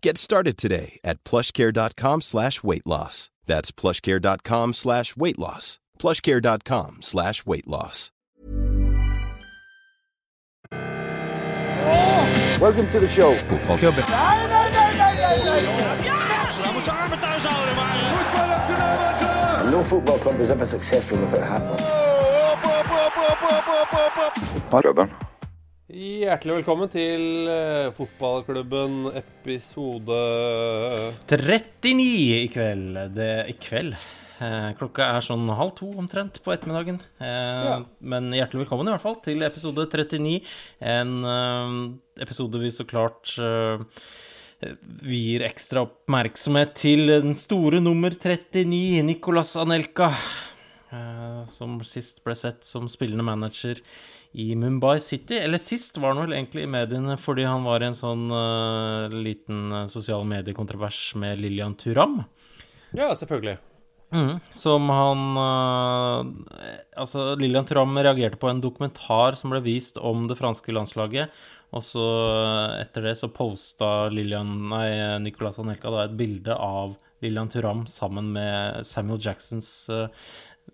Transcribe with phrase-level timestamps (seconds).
[0.00, 3.30] Get started today at plushcare.com slash weight loss.
[3.46, 5.80] That's plushcare.com slash weight loss.
[5.98, 8.12] Plushcare.com slash weight loss.
[12.60, 13.34] Welcome to the show.
[13.48, 13.78] Voetbal.
[13.78, 14.08] Gilbert.
[19.70, 21.86] No football club is ever successful without happening.
[24.72, 25.37] Op.
[25.98, 30.18] Hjertelig velkommen til eh, fotballklubben episode
[31.26, 32.04] 39
[32.36, 32.98] i kveld.
[33.16, 33.96] Det I kveld.
[34.38, 37.00] Eh, klokka er sånn halv to omtrent på ettermiddagen.
[37.18, 37.80] Ja.
[37.98, 40.36] Men hjertelig velkommen i hvert fall til episode 39.
[40.86, 41.72] En eh,
[42.22, 43.82] episode vi så klart eh,
[45.02, 50.12] vier ekstra oppmerksomhet til den store nummer 39, Nicolas Anelka.
[50.92, 53.82] eh, som sist ble sett som spillende manager
[54.32, 55.38] i Mumbai City.
[55.38, 59.08] Eller sist var han vel egentlig i mediene fordi han var i en sånn uh,
[59.12, 62.20] liten sosial mediekontrovers med Lillian Turam.
[62.96, 63.58] Ja, selvfølgelig.
[64.08, 66.22] Mm, som han uh,
[66.96, 71.34] Altså, Lillian Thuram reagerte på en dokumentar som ble vist om det franske landslaget.
[71.68, 74.88] Og så eh, etter det så posta Lillian Nei,
[75.20, 80.06] Nicolas Anelka da et bilde av Lillian Thuram sammen med Samuel Jacksons uh,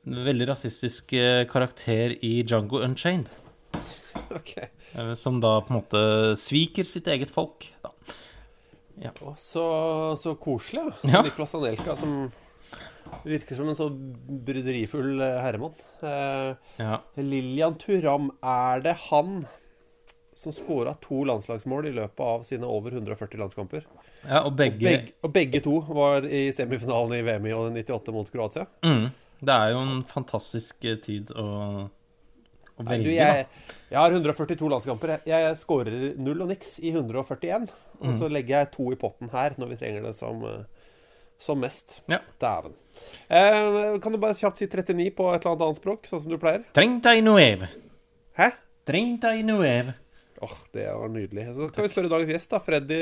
[0.06, 3.33] veldig rasistiske karakter i Django Unchained.
[4.41, 4.55] Ok.
[4.59, 6.03] eh, Som da på en måte
[6.41, 7.71] sviker sitt eget folk.
[7.83, 7.91] Da.
[9.25, 9.65] Å, Så,
[10.22, 11.19] så koselig, Ja.
[11.19, 11.22] ja.
[11.27, 12.31] Niklas Anelka, som
[13.25, 15.75] virker som en så bryderifull eh, herremann.
[16.03, 17.00] Eh, Ja.
[17.19, 19.44] Lillian Turam, er det han
[20.34, 23.84] som skåra to landslagsmål i løpet av sine over 140 landskamper?
[24.25, 27.53] ja, og begge Begge, og begge to var i semifinalen i VM i
[27.84, 28.65] 98 mot Kroatia.
[28.83, 29.11] mm,
[29.44, 31.91] Det er jo en fantastisk eh, tid å,
[32.79, 33.47] å velge, du, jeg,
[33.91, 35.12] jeg har 142 landskamper.
[35.29, 37.69] Jeg, jeg skårer null og niks i 141.
[38.01, 38.17] Og Mm.
[38.19, 40.65] så legger jeg to i potten her når vi trenger det som, eh,
[41.39, 42.01] som mest.
[42.11, 42.19] Ja.
[42.43, 42.75] Dæven.
[43.31, 46.31] Eh, kan du bare kjapt si 39 på et eller annet annet språk, sånn som
[46.35, 46.65] du pleier?
[46.75, 47.69] 39.
[48.39, 48.51] Hæ?
[48.91, 49.95] 39.
[50.43, 51.47] Åh, det var nydelig.
[51.55, 52.59] Så kan vi spørre dagens gjest, da.
[52.61, 53.01] Freddy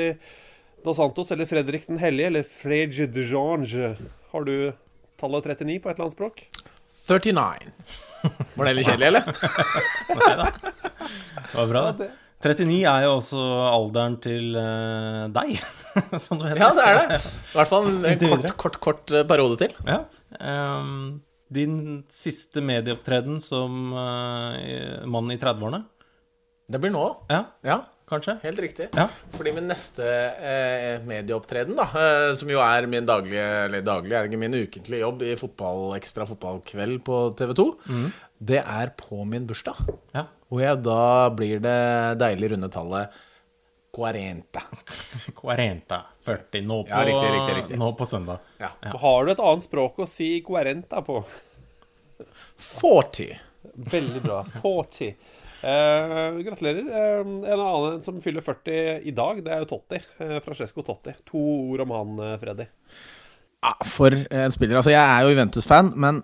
[0.85, 3.95] Dos Santos, eller Fredrik den hellige, eller Frege de Jange.
[4.31, 4.73] Har du
[5.19, 6.45] tallet 39 på et eller annet språk?
[7.09, 7.73] 39.
[8.57, 9.23] Var det litt kjedelig, eller?
[11.53, 11.85] Det var bra.
[11.97, 12.09] det.
[12.43, 15.53] 39 er jo også alderen til uh, deg,
[16.25, 16.59] som du heter.
[16.59, 17.19] Ja, det er det.
[17.23, 19.77] I hvert fall en, en kort, kort, kort eh, periode til.
[19.87, 20.01] Ja.
[20.39, 21.21] Um,
[21.53, 21.77] din
[22.11, 25.83] siste medieopptreden som uh, mann i 30-årene?
[26.73, 27.05] Det blir nå.
[27.31, 27.79] Ja, Ja,
[28.13, 28.37] kanskje?
[28.45, 28.87] helt riktig.
[28.95, 29.07] Ja.
[29.33, 34.29] Fordi min neste eh, medieopptreden, da, eh, som jo er min daglige Eller daglig er
[34.29, 37.67] ikke min ukentlige jobb i fotball, ekstra fotballkveld på TV 2,
[38.43, 39.77] det er på min bursdag.
[40.15, 40.27] Ja.
[40.51, 41.03] Hvor jeg da
[41.33, 41.77] blir det
[42.21, 43.21] deilige runde tallet
[43.93, 44.61] 40.
[45.37, 46.01] 40.
[46.25, 46.61] 40.
[46.65, 47.77] Nå på, Ja, riktig, riktig, riktig.
[47.77, 48.39] Nå på søndag.
[48.57, 48.71] Ja.
[48.81, 51.19] Har du et annet språk å si coherenta på?
[52.57, 53.37] 40.
[53.93, 54.39] Veldig bra.
[54.63, 55.13] 40.
[55.63, 56.83] Eh, gratulerer.
[56.83, 60.01] Eh, en annen som fyller 40 i dag, det er jo Totti.
[60.19, 61.15] Eh, Francesco Totti.
[61.31, 61.39] To
[61.71, 62.67] ord om han, Freddy.
[63.63, 64.81] Ja, for en spiller.
[64.81, 66.19] Altså, jeg er jo Juventus-fan, men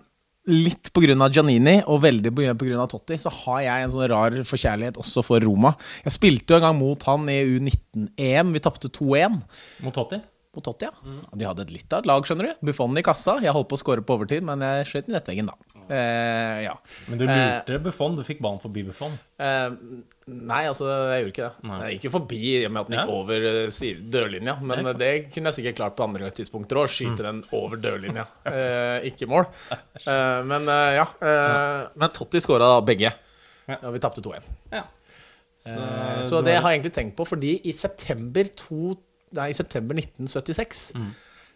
[0.50, 1.28] litt pga.
[1.32, 2.86] Giannini og veldig pga.
[2.90, 5.72] Totti, så har jeg en sånn rar forkjærlighet også for Roma.
[6.04, 8.52] Jeg spilte jo en gang mot han i U19-EM.
[8.52, 9.40] Vi tapte 2-1
[9.84, 10.20] Mot Totti?
[10.50, 11.12] Mot Totti, ja.
[11.38, 12.64] De hadde et litt av et lag, skjønner du.
[12.66, 13.36] Buffon i kassa.
[13.44, 15.54] Jeg holdt på å score på overtid, men jeg skjøt i nettveggen, da.
[15.94, 16.72] Eh, ja.
[17.06, 18.16] Men du lurte Buffon.
[18.18, 19.14] Du fikk ballen forbi Buffon.
[19.38, 19.68] Eh,
[20.26, 21.70] nei, altså, jeg gjorde ikke det.
[21.84, 23.18] Jeg gikk jo forbi i og med at den gikk Ja.
[23.20, 24.56] over eh, dørlinja.
[24.72, 26.90] Men Ja, det kunne jeg sikkert klart på andre tidspunkter òg.
[26.90, 28.26] Skyte den over dørlinja.
[28.50, 29.46] Eh, ikke mål.
[29.70, 31.06] Eh, men eh, ja.
[31.22, 33.12] Eh, men Totti skåra begge.
[33.70, 33.78] Ja.
[33.86, 34.42] Og vi tapte 2-1.
[34.74, 34.82] Ja.
[35.68, 38.96] Eh, så det har jeg egentlig tenkt på, fordi i september, to,
[39.36, 40.84] nei, i september 1976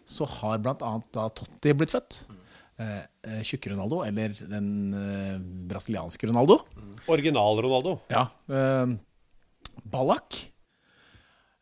[0.05, 2.19] så har annet da Totti blitt født.
[2.77, 5.37] eh, eh, tjukke Ronaldo eller den eh,
[5.71, 6.59] brasilianske Ronaldo.
[7.07, 7.99] Original-Ronaldo.
[8.11, 8.27] Ja.
[8.49, 8.95] Eh,
[9.85, 10.37] Ballak.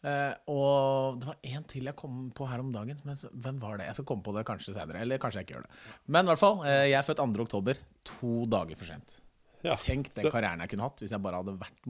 [0.03, 2.99] Eh, og det var en til jeg kom på her om dagen.
[3.07, 3.87] Men så, hvem var det?
[3.87, 5.03] Jeg skal komme på det kanskje senere.
[5.05, 5.77] Eller kanskje jeg ikke gjør det.
[6.11, 7.45] Men i hvert fall, eh, jeg er født 2.
[7.47, 7.79] oktober.
[8.17, 9.19] To dager for sent.
[9.63, 9.77] Ja.
[9.79, 11.85] Tenk den karrieren jeg kunne hatt hvis jeg bare hadde vært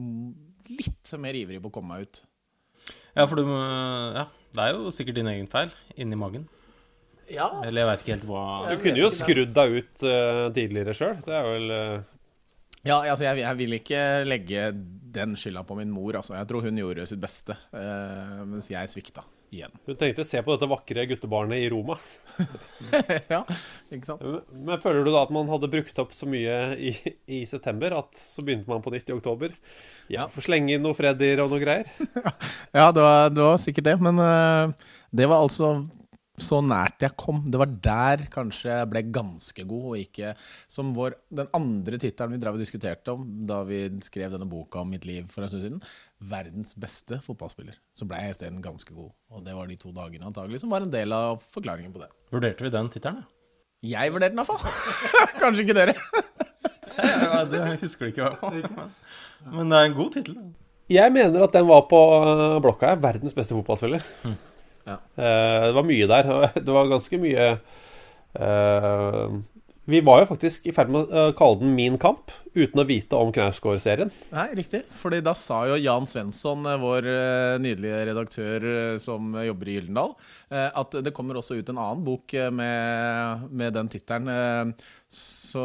[0.70, 2.20] litt mer ivrig på å komme meg ut.
[3.14, 3.60] Ja, for du må
[4.14, 6.48] Ja, det er jo sikkert din egen feil inni magen.
[7.32, 10.96] Ja, Eller jeg veit ikke helt hva Du kunne jo skrudd deg ut uh, tidligere
[10.96, 11.14] sjøl.
[11.24, 12.02] Det er vel uh...
[12.84, 14.66] Ja, altså jeg, jeg vil ikke legge
[15.14, 16.18] den skylda på min mor.
[16.20, 16.34] Altså.
[16.36, 19.24] Jeg tror hun gjorde sitt beste, uh, mens jeg svikta
[19.54, 19.72] igjen.
[19.86, 21.96] Du tenkte se på dette vakre guttebarnet i Roma.
[23.32, 23.40] ja,
[23.94, 24.22] ikke sant?
[24.26, 26.92] Men- Men føler du da at man hadde brukt opp så mye i,
[27.28, 29.54] i september at så begynte man på nytt i oktober?
[30.12, 31.88] Ja, Få slenge inn noe Freddyr og noe greier.
[32.74, 34.72] Ja, det var, det var sikkert det, men uh,
[35.14, 35.76] det var altså
[36.34, 37.44] så nært jeg kom.
[37.46, 40.32] Det var der kanskje jeg ble ganske god, og ikke
[40.66, 44.82] som vår, den andre tittelen vi drev og diskuterte om da vi skrev denne boka
[44.82, 45.78] om mitt liv for en stund siden.
[46.30, 47.76] Verdens beste fotballspiller.
[47.94, 49.10] Så ble jeg isteden ganske god.
[49.34, 52.10] Og det var de to dagene antagelig som var en del av forklaringen på det.
[52.32, 53.40] Vurderte vi den tittelen, da?
[53.84, 54.62] Jeg vurderte den iallfall.
[55.42, 55.96] kanskje ikke dere.
[56.94, 58.90] Ja, det husker du ikke, i hvert fall.
[59.50, 60.36] Men det er en god tittel.
[60.92, 63.00] Jeg mener at den var på eh, blokka her.
[63.02, 64.04] Verdens beste fotballspiller.
[64.86, 64.94] Ja.
[64.94, 66.30] Eh, det var mye der.
[66.68, 67.48] Det var ganske mye
[68.38, 69.34] eh,
[69.84, 72.86] Vi var jo faktisk i ferd med å eh, kalle den Min kamp, uten å
[72.88, 74.12] vite om Knausgård-serien.
[74.32, 74.80] Nei, riktig.
[74.88, 78.66] Fordi da sa jo Jan Svensson, eh, vår eh, nydelige redaktør
[79.02, 80.14] som jobber i Gyldendal,
[80.54, 84.74] at det kommer også ut en annen bok med, med den tittelen.
[85.10, 85.64] Så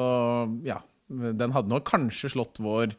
[0.66, 0.80] ja.
[1.10, 2.92] Den hadde nok kanskje slått vår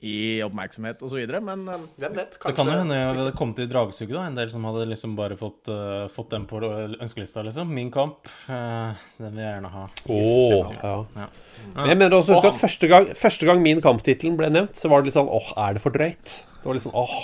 [0.00, 2.36] i oppmerksomhet osv., men eh, hvem vet?
[2.38, 2.52] Kanskje...
[2.52, 4.26] Det kan jo hende det hadde kommet i dragsuget, da.
[4.28, 7.72] En del som hadde liksom bare fått, uh, fått den på ønskelista, liksom.
[7.74, 8.30] Min kamp.
[8.46, 9.84] uh, den vil jeg gjerne ha.
[10.06, 10.94] Oh, ja.
[11.18, 11.28] Ja.
[11.74, 14.90] Men jeg mener også husk at første gang, første gang Min kamp-tittelen ble nevnt, så
[14.92, 16.36] var det litt sånn åh, er det for drøyt?
[16.54, 17.16] Det var litt sånn åh,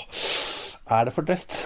[0.99, 1.59] er det for drøyt?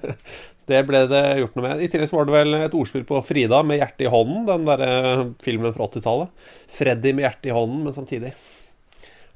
[0.70, 1.84] det ble det gjort noe med.
[1.86, 4.66] I tillegg så var det vel et ordspill på Frida med hjertet i hånden, den
[4.66, 6.50] derre filmen fra 80-tallet.
[6.74, 8.34] Freddy med hjertet i hånden, men samtidig.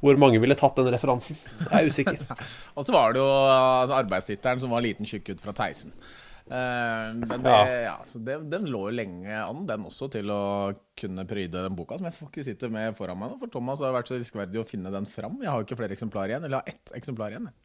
[0.04, 1.38] Hvor mange ville tatt den referansen?
[1.64, 2.20] Jeg er usikker.
[2.76, 5.94] Og så var det jo altså, arbeidstittelen som var liten tjukk ut fra Theisen.
[6.44, 7.76] Uh, men det, Ja.
[7.86, 10.42] ja, så det, den lå jo lenge an, den også, til å
[11.00, 13.38] kunne pryde den boka, som jeg faktisk sitter med foran meg nå.
[13.40, 15.38] For Thomas har vært så riskverdig å finne den fram.
[15.40, 16.44] Jeg har jo ikke flere eksemplarer igjen.
[16.44, 17.48] Eller jeg har ett eksemplar igjen.
[17.48, 17.56] jeg.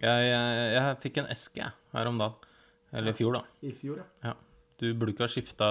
[0.00, 2.50] Jeg, jeg, jeg fikk en eske her om dagen.
[2.94, 3.44] Eller i fjor, da.
[3.66, 4.30] I fjor, ja.
[4.30, 4.34] Ja.
[4.82, 5.66] Du burde ikke ha skifta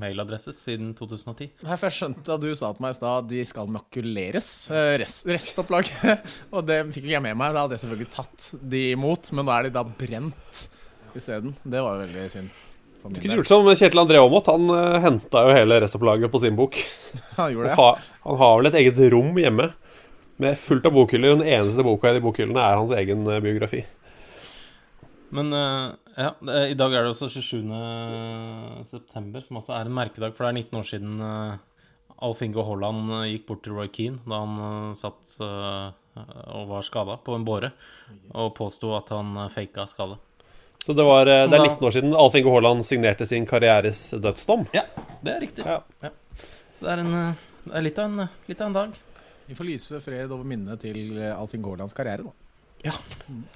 [0.00, 1.50] mailadresse siden 2010.
[1.66, 4.48] Nei, for Jeg skjønte at du sa til meg i stad at de skal makuleres,
[4.72, 6.22] eh, rest, restopplaget.
[6.54, 7.52] og det fikk ikke jeg med meg.
[7.52, 10.62] Da hadde jeg selvfølgelig tatt de imot, men nå er de da brent
[11.18, 11.52] isteden.
[11.64, 12.56] Det var jo veldig synd.
[12.98, 14.48] For min gjort som Kjetil André Aamodt.
[14.50, 16.80] Han uh, henta jo hele restopplaget på sin bok.
[17.36, 18.08] Han gjorde Han, det.
[18.08, 18.16] ja.
[18.24, 19.68] han har vel et eget rom hjemme
[20.42, 21.36] med fullt av bokhyller.
[21.36, 23.84] Den eneste boka i de bokhyllene er hans egen eh, biografi.
[25.34, 25.86] Men eh,
[26.18, 26.32] ja,
[26.66, 27.72] i dag er det også 27.
[28.88, 30.34] september, som også er en merkedag.
[30.36, 31.56] For det er 19 år siden uh,
[32.24, 36.64] Alf Inge Haaland eh, gikk bort til Roy Keane da han eh, satt eh, og
[36.72, 37.68] var skada på en båre,
[38.34, 40.16] og påsto at han faka skade.
[40.82, 44.08] Så det, var, eh, det er 19 år siden Alf Inge Haaland signerte sin karrieres
[44.18, 44.66] dødsdom.
[44.74, 44.82] Ja,
[45.22, 45.66] det er riktig.
[45.68, 46.10] Ja.
[46.74, 48.98] Så det er, en, eh, det er litt, av en, litt av en dag.
[49.46, 52.34] Vi får lyse fred over minnet til Alf Inge Haalands karriere, da.
[52.78, 52.98] Det Ja,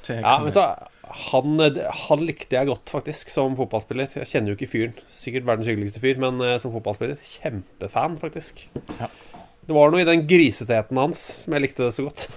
[0.07, 0.71] kan vet du hva,
[1.03, 4.13] han, eh, han likte jeg godt, faktisk, som fotballspiller.
[4.23, 4.95] Jeg kjenner jo ikke fyren.
[5.11, 8.67] Sikkert verdens hyggeligste fyr, men eh, som fotballspiller kjempefan, faktisk.
[9.01, 9.11] Ja.
[9.63, 12.27] Det var noe i den griseteten hans som jeg likte det så godt.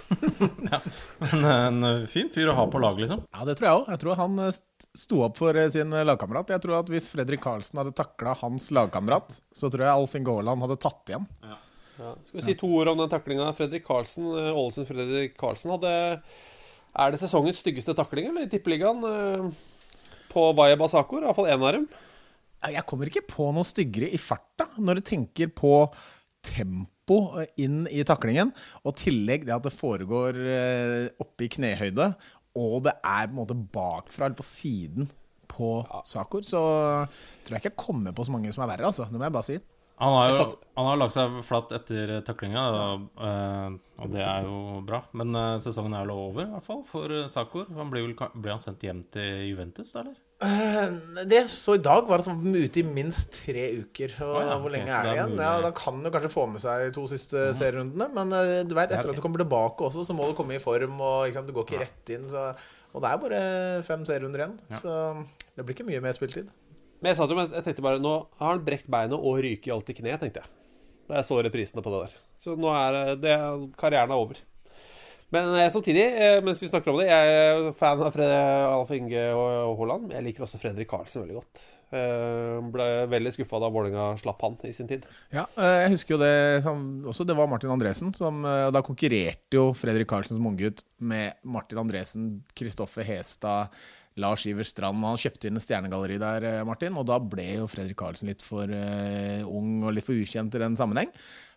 [1.26, 3.24] En, en eh, fin fyr å ha på lag, liksom.
[3.34, 3.92] Ja, det tror jeg òg.
[3.94, 6.52] Jeg tror han sto opp for sin lagkamerat.
[6.54, 10.66] Jeg tror at hvis Fredrik Karlsen hadde takla hans lagkamerat, så tror jeg Alfin Gårland
[10.66, 11.30] hadde tatt igjen.
[11.96, 13.48] Skal vi si to ord om den taklinga?
[13.56, 15.94] Fredrik Karlsen, Ålesund Fredrik Karlsen hadde
[16.96, 19.02] Er det sesongens styggeste takling, eller i Tippeligaen?
[19.04, 19.50] eh,
[20.32, 21.24] På Vaya Basakor?
[21.26, 21.88] Iallfall én av dem.
[22.72, 25.74] Jeg kommer ikke på noe styggere i farta når du tenker på
[26.46, 32.10] tempo eh, inn i taklingen, og tillegg det at det foregår eh, oppe i knehøyde,
[32.56, 35.10] og det er på en måte bakfra eller på siden
[35.52, 35.76] på
[36.08, 36.62] Sakor, så
[37.46, 39.06] tror jeg ikke jeg kommer på så mange som er verre, altså.
[39.12, 39.60] Det må jeg bare si.
[40.02, 44.44] Han har jo han har lagt seg flatt etter taklinga, og, eh, og det er
[44.44, 45.00] jo bra.
[45.16, 47.70] Men eh, sesongen er vel over, i hvert fall, for Sakor.
[47.78, 50.18] Han ble, vel, ble han sendt hjem til Juventus, da, eller?
[50.44, 54.18] Eh, Det jeg så i dag, var at han var ute i minst tre uker.
[54.26, 55.38] Og Å ja, hvor lenge okay, er det igjen?
[55.48, 58.10] Ja, Da kan du kanskje få med seg de to siste serierundene.
[58.20, 60.64] Men eh, du vet, etter at du kommer tilbake også, så må du komme i
[60.64, 61.00] form.
[61.00, 61.48] Og sant?
[61.48, 62.28] Du går ikke rett inn.
[62.28, 62.50] Så,
[62.92, 63.42] og det er bare
[63.88, 64.60] fem serierunder igjen.
[64.84, 65.00] Så
[65.56, 66.52] det blir ikke mye mer spilletid.
[67.02, 69.98] Men jeg, jo jeg tenkte bare Nå har han brekt beinet og ryker alt i
[69.98, 70.52] kne, tenkte jeg.
[71.10, 72.20] da jeg så reprisene på det der.
[72.42, 73.36] Så nå er det
[73.80, 74.42] karrieren er over.
[75.34, 78.92] Men eh, samtidig, eh, mens vi snakker om det, jeg er fan av Fred Alf
[78.96, 80.14] Inge og Haaland.
[80.14, 81.64] Jeg liker også Fredrik Karlsen veldig godt.
[81.96, 85.06] Eh, ble veldig skuffa da Vålerenga slapp han i sin tid.
[85.34, 86.36] Ja, jeg husker jo det
[86.66, 87.26] også.
[87.28, 88.14] Det var Martin Andresen.
[88.16, 93.74] Som, da konkurrerte jo Fredrik Karlsen som unggutt med Martin Andresen, Kristoffer Hestad,
[94.22, 95.04] Lars Iver Strand.
[95.04, 96.96] Han kjøpte inn en stjernegalleri der, eh, Martin.
[97.00, 100.64] Og da ble jo Fredrik Karlsen litt for uh, ung og litt for ukjent i
[100.64, 101.12] den sammenheng.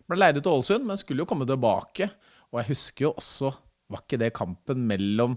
[0.09, 2.09] Ble leid ut Ålesund, men skulle jo komme tilbake.
[2.51, 3.53] Og jeg husker jo også
[3.89, 5.31] Var ikke det kampen mellom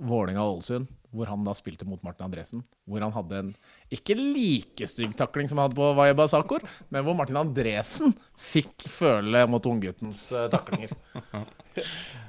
[0.00, 2.62] Vålerenga og Ålesund, hvor han da spilte mot Martin Andresen?
[2.88, 3.50] Hvor han hadde en
[3.92, 6.62] ikke like stygg takling som han hadde på Vaiba Sakor,
[6.94, 10.94] men hvor Martin Andresen fikk føle mot ungguttens uh, taklinger.
[11.34, 11.44] uh,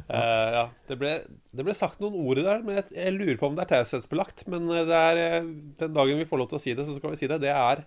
[0.57, 1.13] ja, det ble,
[1.53, 4.47] det ble sagt noen ord der, men jeg, jeg lurer på om det er taushetsbelagt.
[4.51, 5.51] Men eh, det er,
[5.83, 7.41] den dagen vi får lov til å si det, så skal vi si det.
[7.45, 7.85] Det er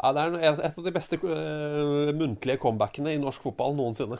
[0.00, 4.18] ja, det er et av de beste uh, muntlige comebackene i norsk fotball noensinne.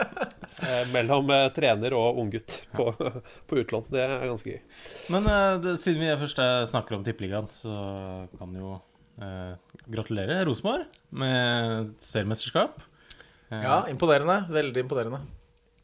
[0.60, 2.90] Eh, mellom eh, trener og unggutt på,
[3.48, 3.86] på utlån.
[3.92, 4.60] Det er ganske gøy.
[5.14, 6.40] Men eh, det, siden vi først
[6.72, 7.74] snakker om Tippeligaen, så
[8.36, 8.74] kan jo
[9.22, 9.54] eh,
[9.90, 10.84] gratulere Rosenborg
[11.22, 12.82] med seriemesterskap.
[13.50, 14.42] Eh, Ja, imponerende.
[14.52, 15.22] Veldig imponerende.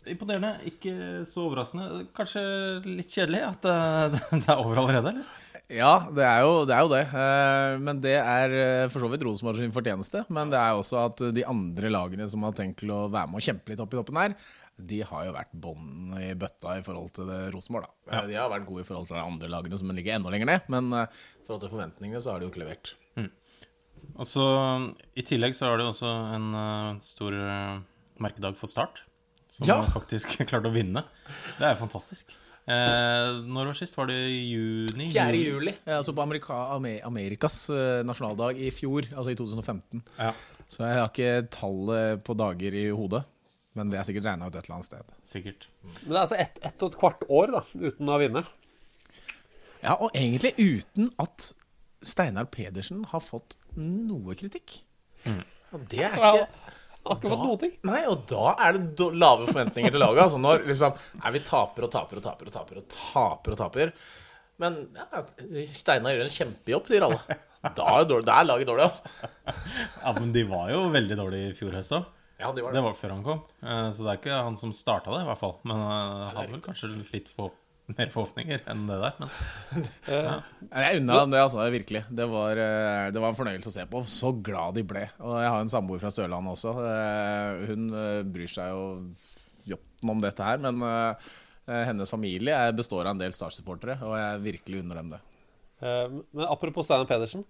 [0.07, 0.93] Imponerende, ikke
[1.27, 2.05] så overraskende.
[2.15, 2.43] Kanskje
[2.87, 5.43] litt kjedelig at det, det er over allerede, eller?
[5.67, 6.77] Ja, det er jo det.
[6.77, 7.01] Er jo det.
[7.11, 8.53] Eh, Men det er
[8.93, 10.23] for så vidt Rosenborg sin fortjeneste.
[10.31, 13.41] Men det er også at de andre lagene som har tenkt til å være med
[13.41, 14.37] og kjempe litt opp i toppen her,
[14.79, 18.23] de har jo vært bånd i bøtta i forhold til Rosenborg, da.
[18.29, 20.67] De har vært gode i forhold til de andre lagene som ligger enda lenger ned,
[20.73, 21.07] men eh,
[21.41, 22.95] i forhold til forventningene så har de jo ikke levert.
[24.17, 24.43] Og så
[25.19, 27.81] I tillegg så har det også en uh, stor uh,
[28.23, 29.03] merkedag for Start.
[29.51, 29.81] Som Ja.
[29.83, 31.03] faktisk klarte å vinne.
[31.59, 32.35] Det er jo fantastisk.
[32.67, 33.95] Eh, når var sist?
[33.97, 35.07] Var det juni?
[35.13, 35.39] 4.
[35.39, 36.57] juli, altså på Amerika,
[37.07, 37.61] Amerikas
[38.05, 40.03] nasjonaldag i fjor, altså i 2015.
[40.19, 40.33] Ja,
[40.67, 43.23] Så jeg har ikke tallet på dager i hodet,
[43.77, 45.15] men det er sikkert regna ut et eller annet sted.
[45.29, 45.69] sikkert.
[45.85, 48.43] Men det er altså ett et og et kvart år da, uten å vinne.
[49.85, 51.53] Ja, og egentlig uten at
[52.07, 54.81] Steinar Pedersen har fått noe kritikk.
[55.27, 56.49] Og det er ikke
[57.07, 57.75] Akkurat har noen ting.
[57.87, 60.25] Nei, og da er det lave forventninger til laget.
[60.25, 60.97] Altså når liksom
[61.37, 63.93] vi taper og taper og taper og taper og taper og taper.
[64.59, 65.23] Men ja,
[65.71, 67.39] Steinar gjør en kjempejobb, sier alle.
[67.77, 69.31] Da er, dårlig, da er laget dårlig, altså.
[70.03, 72.05] Ja, Men de var jo veldig dårlige i fjor høst òg.
[72.39, 73.39] Ja, det var Det var før han kom.
[73.63, 75.55] Eh, Så det er ikke han som starta det, i hvert fall.
[75.65, 77.55] Men han hadde vel kanskje litt for,
[77.97, 79.15] mer forhåpninger enn det der.
[79.21, 79.31] Men
[80.83, 81.65] Jeg unna ham det, altså.
[81.73, 82.03] Virkelig.
[82.11, 84.03] Det var, eh, det var en fornøyelse å se på.
[84.11, 85.07] Så glad de ble.
[85.23, 86.75] Og jeg har en samboer fra Sørlandet også.
[86.83, 88.85] Eh, Hun eh, bryr seg jo
[89.73, 91.31] jotten om dette her, men eh,
[91.89, 95.23] hennes familie er- består av en del Start-supportere, og jeg virkelig unner dem det.
[95.81, 97.47] Eh, Men apropos Steinar Pedersen.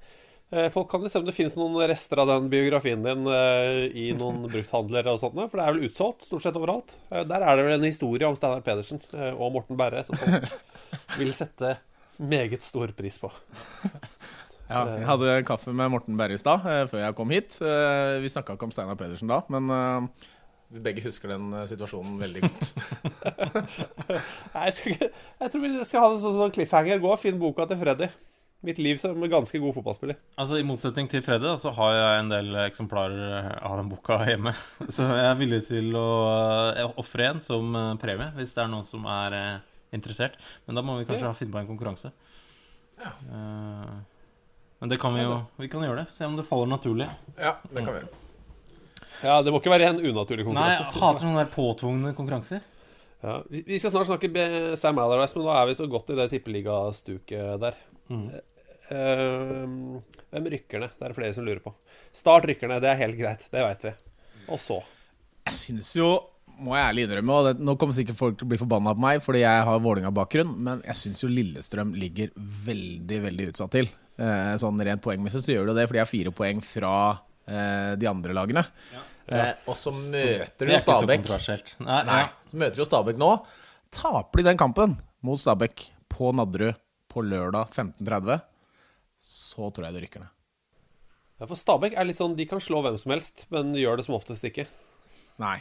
[0.52, 3.82] Eh, Folk kan jo se om det finnes noen rester av den biografien din eh,
[3.96, 5.38] i noen brukthandlere og sånt.
[5.50, 6.94] For det er vel utsolgt stort sett overalt.
[7.10, 9.02] Eh, Der er det vel en historie om Steinar Pedersen
[9.36, 10.48] og Morten Berre som folk
[11.20, 11.76] vil sette
[12.22, 13.32] meget stor pris på.
[14.66, 17.54] Ja, jeg hadde kaffe med Morten Berre i stad, før jeg kom hit.
[17.62, 19.70] Vi snakka ikke om Steinar Pedersen da, men
[20.74, 22.72] vi begge husker den situasjonen veldig godt.
[24.56, 26.98] Nei, Jeg tror, vi skal ha en sånn cliffhanger.
[26.98, 28.08] Gå og finn boka til Freddy.
[28.66, 30.16] Mitt liv som ganske god fotballspiller.
[30.36, 34.52] altså, i motsetning til Freddy, så har jeg en del eksemplarer av den boka hjemme.
[34.94, 36.06] Så jeg er villig til å
[36.74, 40.34] eh, ofre en som eh, premie, hvis det er noen som er eh, interessert.
[40.66, 41.32] Men da må vi kanskje Ja.
[41.38, 42.10] finne på en konkurranse.
[42.98, 43.12] Ja.
[44.80, 46.10] Men det kan vi jo Vi kan gjøre det.
[46.12, 47.06] Se om det faller naturlig.
[47.38, 48.22] Ja, det kan vi gjøre.
[49.24, 50.82] Ja, Det må ikke være en unaturlig konkurranse.
[50.82, 52.64] Nei, jeg hater sånne der påtvungne konkurranser.
[53.24, 56.26] Ja, vi skal snart snakke Sam Allardyce, men nå er vi så godt i det
[56.34, 57.78] tippeligastuket der.
[58.12, 58.26] Mm.
[58.92, 59.66] Eh,
[60.30, 60.94] hvem rykker ned?
[60.98, 61.72] Det er det flere som lurer på.
[62.16, 63.44] Start rykker ned, det er helt greit.
[63.52, 63.92] Det veit vi.
[64.54, 64.78] Og så
[65.46, 66.08] Jeg syns jo,
[66.62, 69.02] må jeg ærlig innrømme, og det, nå kommer sikkert folk til å bli forbanna på
[69.04, 73.90] meg fordi jeg har Vålerenga-bakgrunn, men jeg syns jo Lillestrøm ligger veldig, veldig utsatt til.
[74.16, 77.92] Eh, sånn rent poengmessig så gjør det det, fordi jeg har fire poeng fra eh,
[78.00, 78.64] de andre lagene.
[79.26, 81.28] Eh, og så møter Det de er Stabæk.
[81.82, 82.26] Nei, Nei, ja.
[82.48, 83.30] så møter de jo Stabæk nå.
[83.96, 86.78] Taper de den kampen mot Stabæk på Nadderud
[87.12, 88.40] på lørdag 15.30,
[89.26, 90.32] så tror jeg det rykker ned.
[91.40, 94.06] ja, For Stabæk er litt sånn De kan slå hvem som helst, men gjør det
[94.06, 94.66] som oftest ikke.
[95.42, 95.58] Nei.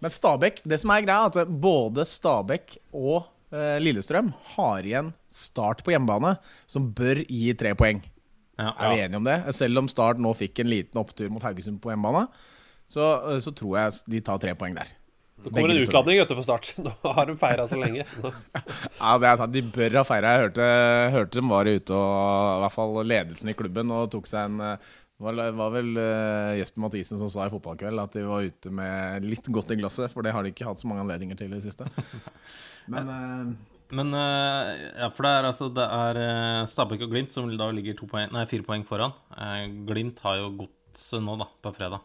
[0.00, 5.10] Men Stabæk, det som er greia, er at både Stabæk og eh, Lillestrøm har igjen
[5.28, 6.36] start på hjemmebane,
[6.70, 8.00] som bør gi tre poeng.
[8.58, 9.36] Ja, Er vi enige om det?
[9.54, 12.24] Selv om Start nå fikk en liten opptur mot Haugesund på hjemmebane,
[12.88, 14.94] så, eh, så tror jeg de tar tre poeng der.
[15.44, 16.72] Det kommer en utladning vet du, for Start.
[16.82, 18.04] Nå har de feira så lenge.
[18.98, 19.54] Ja, det er sant.
[19.54, 20.34] De bør ha feira.
[20.34, 20.64] Jeg hørte,
[21.14, 24.58] hørte de var ute og I hvert fall ledelsen i klubben og tok seg en,
[24.64, 28.46] eh, Det var, var vel uh, Jesper Mathisen som sa i Fotballkveld at de var
[28.46, 31.38] ute med litt godt i glasset, for det har de ikke hatt så mange anledninger
[31.38, 31.86] til i det siste.
[32.92, 36.22] Men uh, Men uh, ja, for det er altså Det er
[36.68, 39.14] Stabæk og Glimt som da ligger poeng, nei, fire poeng foran.
[39.88, 42.02] Glimt har jo godset nå, da, på fredag.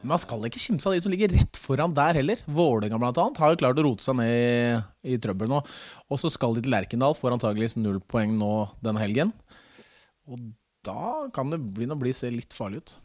[0.00, 2.40] Men man skal ikke kimse av de som ligger rett foran der heller.
[2.48, 3.26] Vålerenga bl.a.
[3.36, 5.60] har jo klart å rote seg ned i, i trøbbel nå.
[6.08, 9.34] Og så skal de til Lerkendal, får antageligvis null poeng nå denne helgen.
[10.30, 10.40] Og
[10.86, 12.96] da kan det begynne å bli, se litt farlig ut.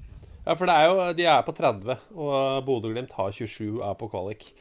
[0.45, 4.51] Ja, for er jo, de er på 30, og Bodø-Glimt har 27, er på kvalik.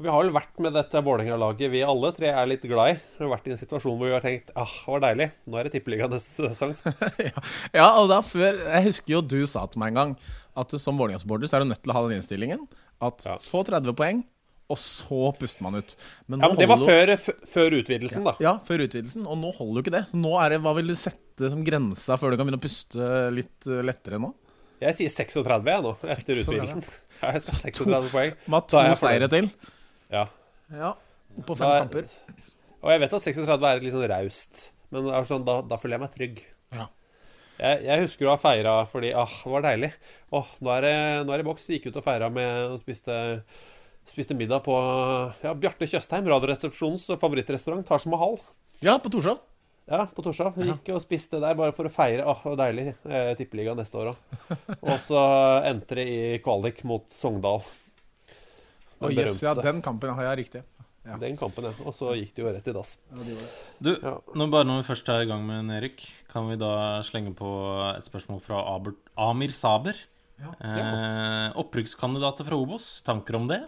[0.00, 2.98] Vi har vel vært med dette Vålerenga-laget vi alle tre er litt glad i.
[3.18, 5.58] Vi har vært i en situasjon hvor vi har tenkt ah, det var deilig, nå
[5.58, 6.72] er det tippeliga neste sesong.
[7.26, 7.42] ja,
[7.74, 10.14] ja, og da før Jeg husker jo du sa til meg en gang
[10.58, 12.66] at som Vålerenga-supporter så er du nødt til å ha den innstillingen.
[13.04, 13.38] At ja.
[13.42, 14.22] få 30 poeng,
[14.70, 15.96] og så puster man ut.
[16.26, 17.14] Men, ja, men det var før,
[17.48, 18.36] før, utvidelsen, da.
[18.42, 19.26] Ja, før utvidelsen.
[19.26, 20.04] Og nå holder jo ikke det.
[20.12, 22.62] Så nå er det, hva vil du sette som grensa før du kan begynne å
[22.62, 24.30] puste litt eh, lettere nå?
[24.80, 26.44] Jeg sier 36 jeg nå, etter 36.
[26.44, 26.84] utvidelsen.
[27.20, 28.38] Jeg 36 poeng.
[28.54, 29.50] Med to seire til.
[30.12, 30.24] Ja.
[30.72, 30.94] ja.
[31.46, 32.06] På fem kamper.
[32.80, 34.62] Og jeg vet at 36 er litt sånn raust,
[34.94, 36.40] men sånn, da, da, føler jeg meg trygg.
[37.60, 39.90] Jeg, jeg, husker å ha feira fordi ah, det var deilig.
[40.36, 40.94] Åh, nå er det,
[41.26, 41.68] nå er det boks.
[41.74, 43.18] Gikk ut og feira med og spiste
[44.08, 44.74] Spiste middag på
[45.44, 48.40] ja, Bjarte Tjøstheim, Radioresepsjonens favorittrestaurant, Taj Mahal.
[48.82, 49.38] Ja, på Torshov.
[49.90, 50.56] Ja, på Torshov.
[50.58, 52.24] Gikk og spiste der bare for å feire.
[52.26, 52.86] Åh, det var deilig.
[53.06, 54.18] Eh, Tippeliga neste år òg.
[54.88, 55.22] og så
[55.68, 57.62] endte det i kvalik mot Sogndal.
[59.00, 60.64] Oh, yes, ja, den kampen har jeg riktig.
[61.06, 61.16] Ja.
[61.16, 61.72] Den kampen, ja.
[61.88, 62.94] Og så gikk det jo rett i dass.
[63.08, 63.24] Ja,
[63.80, 64.14] du, ja.
[64.36, 67.48] nå bare når vi først er i gang med Erik, kan vi da slenge på
[67.94, 69.96] et spørsmål fra Abert, Amir Saber?
[70.40, 70.52] Ja.
[70.60, 73.62] Eh, Opprykkskandidater fra Obos, tanker om det?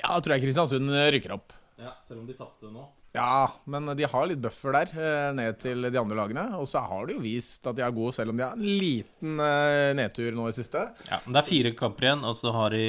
[0.00, 1.52] Ja, jeg tror jeg Kristiansund rykker opp.
[1.80, 2.86] Ja, Selv om de tapte nå?
[3.16, 6.44] Ja, men de har litt buffer der, eh, ned til de andre lagene.
[6.60, 8.62] Og så har de jo vist at de er gode, selv om de har en
[8.62, 10.84] liten eh, nedtur nå i siste.
[11.10, 12.84] Ja, men Det er fire kamper igjen, og så har de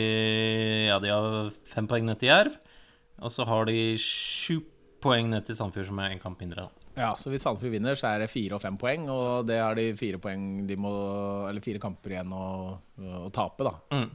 [0.92, 2.60] Ja, de har fem poeng ned til Jerv.
[3.22, 4.62] Og så har de sju
[5.02, 6.68] poeng ned til Sandefjord, som er én kamp mindre.
[6.98, 9.08] Ja, så hvis Sandefjord vinner, så er det fire og fem poeng.
[9.12, 10.94] Og det har de fire poeng de må
[11.50, 12.46] Eller fire kamper igjen å,
[13.26, 13.76] å tape, da.
[13.96, 14.08] Mm.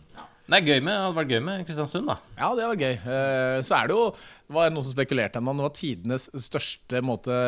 [0.47, 2.19] Det, gøy med, det hadde vært gøy med Kristiansund, da.
[2.37, 3.15] Ja, det hadde vært gøy.
[3.17, 5.57] Eh, så er det jo Det var noen som spekulerte ennå.
[5.59, 7.39] Det var tidenes største måte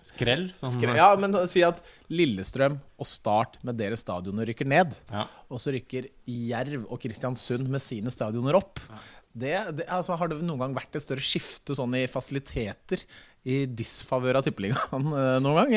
[0.00, 0.46] Skrell?
[0.56, 0.72] Sånn.
[0.72, 0.96] Skrell?
[0.96, 4.94] Ja, men si at Lillestrøm og Start med deres stadioner rykker ned.
[5.12, 5.26] Ja.
[5.52, 8.80] Og så rykker Jerv og Kristiansund med sine stadioner opp.
[8.88, 9.00] Ja.
[9.30, 13.04] Det, det, altså, har det noen gang vært et større skifte sånn i fasiliteter
[13.46, 15.74] i disfavør av Tippeligaen eh, noen gang?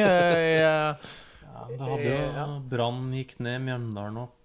[1.53, 2.47] ja, det hadde jo ja.
[2.71, 4.39] Brann gikk ned, Mjøndalen opp.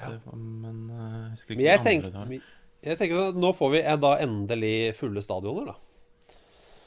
[0.00, 2.50] Det, men eh, jeg husker ikke men jeg, tenk,
[2.86, 5.76] jeg tenker at nå får vi da endelig fulle stadioner, da.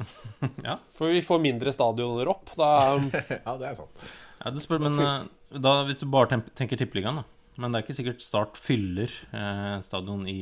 [0.68, 0.80] ja.
[0.96, 2.56] For vi får mindre stadioner opp.
[2.58, 2.72] Da
[3.46, 4.08] Ja, det er sant.
[4.40, 7.33] Ja, du spør, men eh, da, hvis du bare tenker Tippeligaen, da.
[7.60, 10.40] Men det er ikke sikkert Start fyller eh, stadion i,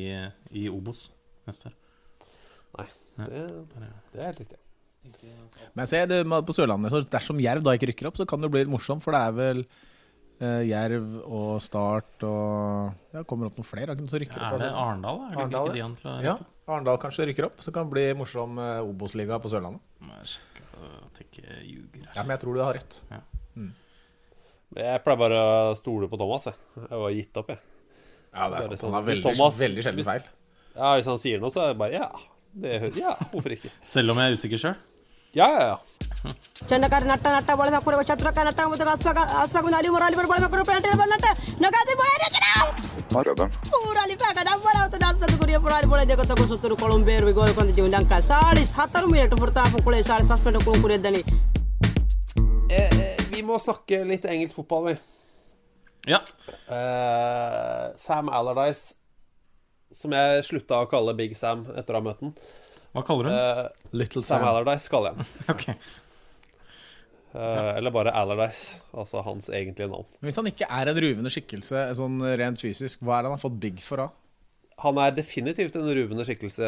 [0.51, 1.09] i, Obos
[1.47, 1.77] neste år.
[2.79, 2.87] Nei,
[3.27, 3.45] det,
[4.13, 4.59] det er helt riktig.
[5.75, 8.51] Men se, det på Sørlandet, så dersom Jerv da ikke rykker opp, så kan det
[8.53, 9.03] bli litt morsomt.
[9.03, 13.97] For det er vel eh, Jerv og Start og Ja, kommer opp noen flere.
[13.97, 14.85] som rykker ja, er det opp, altså.
[14.85, 15.21] Arendal?
[15.25, 16.35] Er det Arndal, ikke de an til å Ja,
[16.69, 17.65] Arendal kanskje rykker opp.
[17.65, 19.83] Så kan det bli morsom eh, Obos-liga på Sørlandet.
[20.13, 22.07] Jeg sjekker at jeg ikke ljuger.
[22.13, 23.01] Ja, men jeg tror du har rett.
[23.11, 23.23] Ja.
[23.57, 23.71] Mm.
[24.71, 26.55] Jeg pleier bare å stole på Thomas, jeg.
[26.85, 27.59] Jeg var gitt opp, jeg.
[28.31, 28.79] Ja, det er sant.
[28.79, 28.93] Sånn.
[28.93, 30.29] Han er veldig, Thomas, veldig sjelden feil.
[30.77, 32.07] Ja, Hvis han sier noe, så er det bare ja.
[32.51, 33.71] Det hører, ja, Hvorfor ikke?
[33.87, 34.79] Selv om jeg er usikker sjøl?
[35.35, 35.77] Ja, ja, ja.
[52.71, 54.97] Eh, eh vi må snakke litt engelsk fotball, vi.
[56.09, 56.21] Ja.
[56.69, 58.95] Uh, Sam Allardyce,
[59.93, 62.35] som jeg slutta å kalle Big Sam etter å ha møtt ham.
[62.91, 63.41] Hva kaller du den?
[63.41, 64.41] Uh, Little Sam.
[64.41, 65.33] Sam Allardyce kaller jeg den.
[65.55, 65.77] okay.
[67.31, 67.67] Eh, ja.
[67.79, 70.09] Eller bare Allardyce, altså hans egentlige navn.
[70.25, 73.45] Hvis han ikke er en ruvende skikkelse sånn rent fysisk, hva er det han har
[73.45, 74.09] fått big for da?
[74.83, 76.67] Han er definitivt en ruvende skikkelse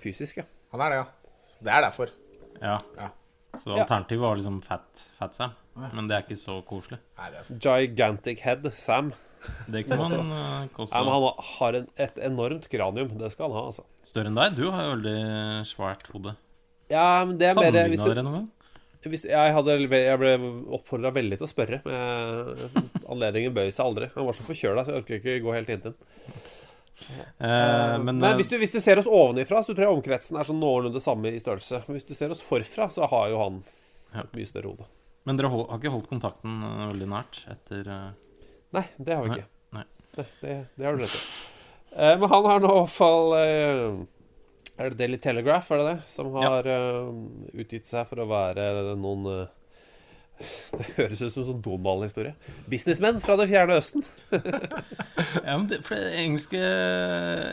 [0.00, 0.46] fysisk, ja.
[0.72, 1.58] Han er det, ja.
[1.58, 2.12] Det er derfor.
[2.62, 2.78] Ja.
[2.96, 3.10] ja.
[3.58, 5.56] Så alternativet var liksom Fat, fat Sam?
[5.78, 7.00] Men det er ikke så koselig.
[7.18, 7.64] Nei, det er sant.
[7.64, 9.12] Gigantic head Sam.
[9.70, 13.12] Det kan man uh, også ja, Men han har en, et enormt kranium.
[13.20, 13.84] Det skal han ha, altså.
[14.06, 14.56] Større enn deg?
[14.58, 15.18] Du har jo veldig
[15.68, 16.34] svært hode.
[16.90, 18.48] Ja, men det er mer Sammenligna dere noen gang?
[19.08, 20.32] Hvis, jeg, hadde, jeg ble
[20.74, 21.78] oppfordra veldig til å spørre.
[21.86, 24.10] Men anledningen bøy seg aldri.
[24.16, 26.40] Han var så forkjøla, så jeg orker ikke gå helt inntil den.
[27.38, 30.48] Eh, men, men hvis, du, hvis, du, ser oss ovenifra, så tror jeg omkretsen er
[30.48, 31.84] sånn noenlunde samme i størrelse.
[31.86, 33.60] Men hvis du ser oss forfra, så har jo han
[34.18, 34.88] et mye større hode.
[35.28, 38.08] Men dere har ikke holdt kontakten uh, veldig nært etter uh...
[38.76, 39.48] Nei, det har vi ikke.
[39.76, 39.84] Nei.
[40.14, 41.22] Det, det, det har du rett i.
[41.96, 43.84] Eh, men han har nå i hvert fall eh,
[44.76, 46.00] Er det Daily Telegraph, er det det?
[46.12, 47.08] Som har eh,
[47.58, 48.66] utgitt seg for å være
[49.00, 49.54] noen eh,
[50.78, 52.34] Det høres ut som en sånn Donald-historie.
[52.70, 54.04] Businessmenn fra det fjerne Østen.
[55.44, 56.60] Ja, men det, for det, engelske,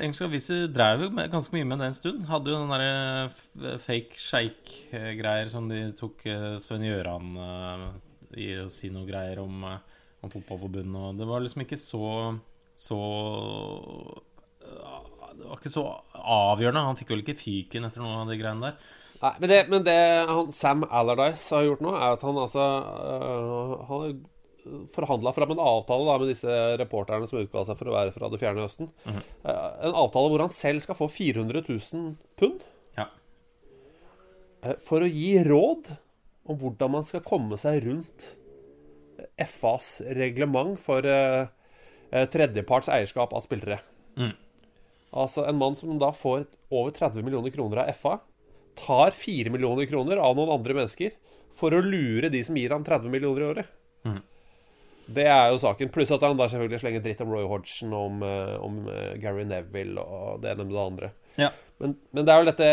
[0.04, 2.26] engelske aviser drev jo med, ganske mye med det en stund.
[2.30, 7.88] Hadde jo den derre fake shake-greier som de tok eh, Sven Gjøran uh,
[8.38, 11.00] i å si noe greier om, eh, om fotballforbundet.
[11.02, 12.06] Og det var liksom ikke så
[12.76, 13.00] så
[14.68, 15.02] uh,
[15.36, 16.86] Det var ikke så avgjørende.
[16.90, 18.94] Han fikk vel ikke fyken etter noen av de greiene der.
[19.22, 19.98] Nei, men det, men det
[20.30, 24.16] han, Sam Allardyce har gjort nå, er at han altså øh, Han har
[24.96, 28.30] forhandla fram en avtale da, med disse reporterne som utga seg for å være fra
[28.34, 28.88] det fjerne Østen.
[29.06, 32.64] Eh, en avtale hvor han selv skal få 400 000 pund
[32.98, 33.06] Ja.
[34.66, 35.92] eh, for å gi råd
[36.50, 38.32] om hvordan man skal komme seg rundt
[39.38, 41.46] FAs reglement for eh,
[42.12, 43.80] eh, tredjeparts eierskap av spillere.
[44.18, 44.34] Mm.
[45.16, 48.18] Altså en mann som da får over 30 millioner kroner av FA,
[48.78, 51.16] tar 4 millioner kroner av noen andre mennesker
[51.56, 53.76] for å lure de som gir ham 30 millioner i året.
[54.06, 54.22] Mm.
[55.06, 55.92] Det er jo saken.
[55.94, 59.46] Pluss at han da selvfølgelig slenger dritt om Roy Hodgson, om, eh, om eh, Gary
[59.48, 61.12] Neville og det ene med det andre.
[61.40, 61.52] Ja.
[61.82, 62.68] Men, men det er jo dette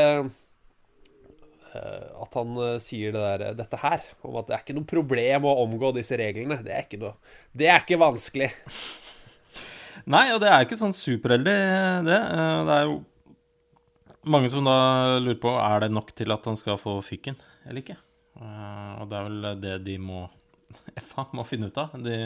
[1.74, 5.48] eh, At han sier det der, dette her, om at det er ikke noe problem
[5.50, 6.62] å omgå disse reglene.
[6.64, 7.14] Det er ikke noe
[7.52, 8.52] Det er ikke vanskelig.
[10.12, 11.56] Nei, og det er ikke sånn superheldig,
[12.08, 12.20] det.
[12.66, 13.02] Det er jo
[14.24, 17.82] mange som da lurer på Er det nok til at han skal få fyken eller
[17.82, 17.98] ikke.
[18.38, 20.26] Uh, Og det er vel det de må
[21.08, 21.94] FA må finne ut av.
[22.00, 22.18] De,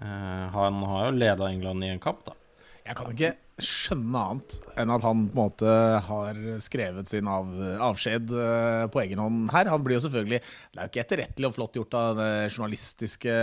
[0.00, 2.36] uh, han har jo leda England i en kamp, da.
[2.82, 5.72] Jeg kan ikke skjønne annet enn at han på en måte
[6.06, 7.50] har skrevet sin av,
[7.90, 9.70] avskjed eh, på egen hånd her.
[9.70, 13.36] Han blir jo selvfølgelig Det er jo ikke etterrettelig og flott gjort av den journalistiske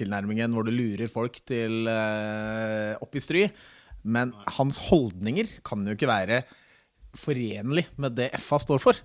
[0.00, 3.46] tilnærmingen hvor du lurer folk til uh, opp i stry,
[4.04, 6.42] men hans holdninger kan jo ikke være
[7.18, 9.02] forenlig med det FA står for.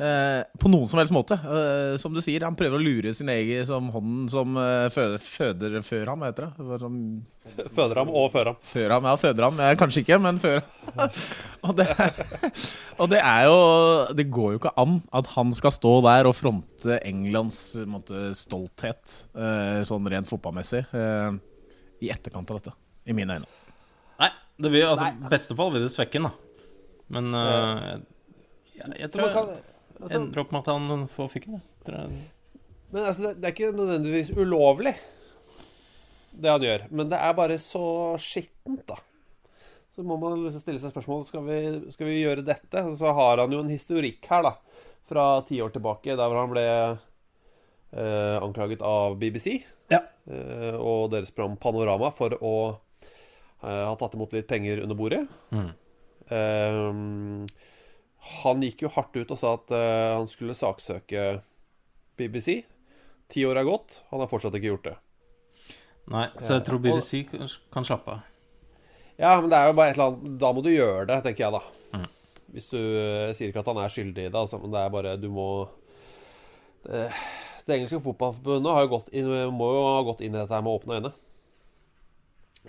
[0.00, 1.36] Eh, på noen som helst måte.
[1.36, 5.20] Eh, som du sier, han prøver å lure sin egen som hånden som eh, føder,
[5.20, 6.78] føder før ham, heter det.
[6.80, 6.96] Som,
[7.74, 8.56] Føder ham og før ham.
[8.64, 9.60] før ham, ja, føder ham.
[9.60, 10.62] Eh, kanskje ikke, men før
[11.66, 11.86] og, det,
[13.02, 13.56] og det er jo
[14.16, 19.18] Det går jo ikke an at han skal stå der og fronte Englands måte, stolthet,
[19.36, 21.36] eh, sånn rent fotballmessig, eh,
[22.02, 22.74] i etterkant av dette.
[23.06, 23.52] I mine øyne.
[24.22, 24.30] Nei,
[24.62, 26.51] det vil, altså, i beste fall vil det svekke den, da.
[27.12, 28.02] Men eh, jeg,
[28.76, 31.62] jeg jeg, tror kan, jeg altså, ender opp med at han får fyken.
[31.86, 32.22] Tror jeg.
[32.92, 34.94] Men altså, det, det er ikke nødvendigvis ulovlig,
[36.32, 36.86] det han gjør.
[36.90, 37.84] Men det er bare så
[38.20, 38.98] skittent, da.
[39.92, 41.56] Så må man liksom stille seg spørsmål skal vi,
[41.92, 42.84] skal vi gjøre dette.
[42.96, 44.54] Så har han jo en historikk her, da.
[45.10, 46.64] Fra ti år tilbake, der hvor han ble
[47.92, 49.58] eh, anklaget av BBC
[49.92, 50.00] Ja.
[50.30, 55.26] eh, og deres program Panorama for å eh, ha tatt imot litt penger under bordet.
[55.52, 55.68] Mm.
[56.32, 57.62] Eh,
[58.42, 61.26] han gikk jo hardt ut og sa at eh, han skulle saksøke
[62.18, 62.62] BBC.
[63.32, 64.96] Ti år er gått, han har fortsatt ikke gjort det.
[66.12, 68.28] Nei, så jeg tror BBC kan slappe av.
[69.20, 71.44] Ja, men det er jo bare et eller annet Da må du gjøre det, tenker
[71.44, 71.60] jeg, da.
[71.94, 72.06] Mm.
[72.56, 74.94] Hvis du Jeg sier ikke at han er skyldig i det, altså, men det er
[74.94, 75.48] bare Du må
[76.82, 77.04] Det,
[77.68, 81.12] det engelske fotballforbundet må jo ha gått inn i dette her med åpne øyne.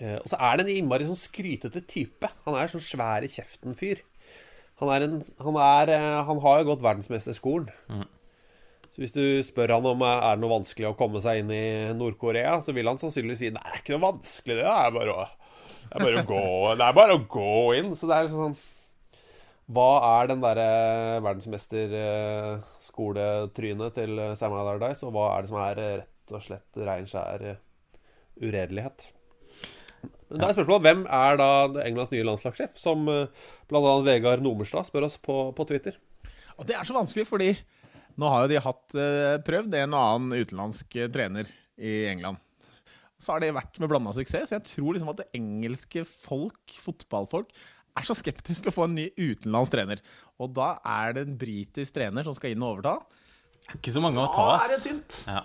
[0.02, 2.28] Eh, og så er det en innmari sånn skrytete type.
[2.48, 3.98] Han er sånn svær i kjeften-fyr.
[4.82, 5.56] Han en Han
[5.90, 7.68] eh, Han har jo gått verdensmesterskolen.
[7.90, 8.08] Mm.
[8.94, 11.52] Så hvis du spør han om eh, er det noe vanskelig å komme seg inn
[11.54, 14.68] i Nord-Korea, så vil han sannsynligvis si nei, det er ikke noe vanskelig, det.
[14.70, 15.16] Er bare å,
[15.84, 16.46] det er bare å, gå,
[16.80, 17.90] det er bare å gå inn.
[17.98, 18.60] Så det er liksom sånn
[19.74, 20.72] Hva er den derre
[21.24, 27.40] verdensmesterskoletrynet til Samuel Allardyce, og hva er det som er rett og slett rein skjær
[28.42, 29.00] uredelighet?
[30.34, 31.50] Men da er spørsmålet hvem er da
[31.86, 33.94] Englands nye landslagssjef, som eh, bl.a.
[34.08, 36.00] Vegard Nomerstad spør oss på, på Twitter.
[36.58, 37.52] Og det er så vanskelig, fordi
[38.18, 42.42] nå har jo de hatt eh, prøvd en og annen utenlandsk eh, trener i England.
[43.22, 44.50] Så har det vært med blanda suksess.
[44.50, 47.54] Så jeg tror liksom at det engelske folk, fotballfolk,
[47.94, 50.02] er så skeptiske til å få en ny utenlandsk trener.
[50.42, 52.98] Og da er det en britisk trener som skal inn og overta.
[53.64, 54.66] Det er Ikke så mange å ta, ass.
[54.66, 55.20] Da er det tynt.
[55.30, 55.44] Ja.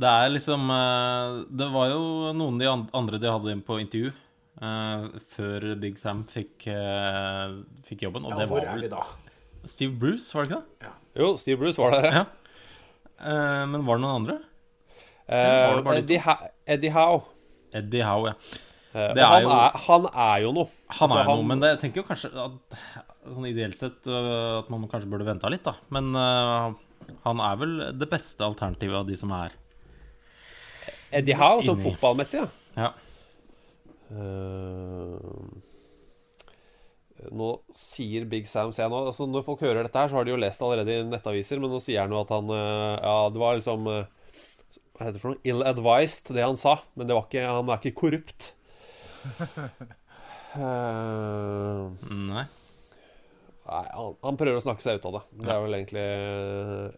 [0.00, 2.02] Det er liksom eh, Det var jo
[2.36, 7.56] noen av de andre de hadde inn på intervju eh, før Big Sam fikk, eh,
[7.88, 9.02] fikk jobben, og det var vi da?
[9.68, 10.92] Steve Bruce, var det ikke det?
[11.20, 12.22] Jo, Steve Bruce var der, ja.
[12.22, 12.24] Ja.
[13.20, 14.38] Eh, men var det noen andre?
[15.28, 16.36] Eh, det Eddie, ha
[16.66, 17.20] Eddie Howe.
[17.76, 18.60] Eddie Howe, ja.
[18.90, 20.70] Det er han, jo- er, han er jo noe.
[20.96, 22.78] Han Altså, er noe, men det, jeg tenker jo kanskje at,
[23.30, 25.76] sånn ideelt sett at man kanskje burde venta litt, da.
[25.94, 26.72] Men uh,
[27.28, 29.54] han er vel det beste alternativet av de som er
[31.10, 32.44] Eddie Howe, som sånn fotballmessig,
[32.76, 32.92] ja.
[34.10, 35.18] Uh,
[37.30, 40.26] nå sier Big Sam ser jeg nå, altså Når folk hører dette, her så har
[40.26, 43.16] de jo lest allerede i nettaviser, men nå sier han jo at han uh, Ja,
[43.30, 44.08] det var liksom uh,
[44.96, 45.42] Hva heter det for noe?
[45.46, 46.74] Ill-advised, det han sa.
[46.98, 48.50] Men det var ikke, han er ikke korrupt.
[52.30, 52.44] Nei.
[53.70, 55.20] Nei, han, han, prøver å snakke seg ut av det.
[55.44, 56.06] Det er vel egentlig,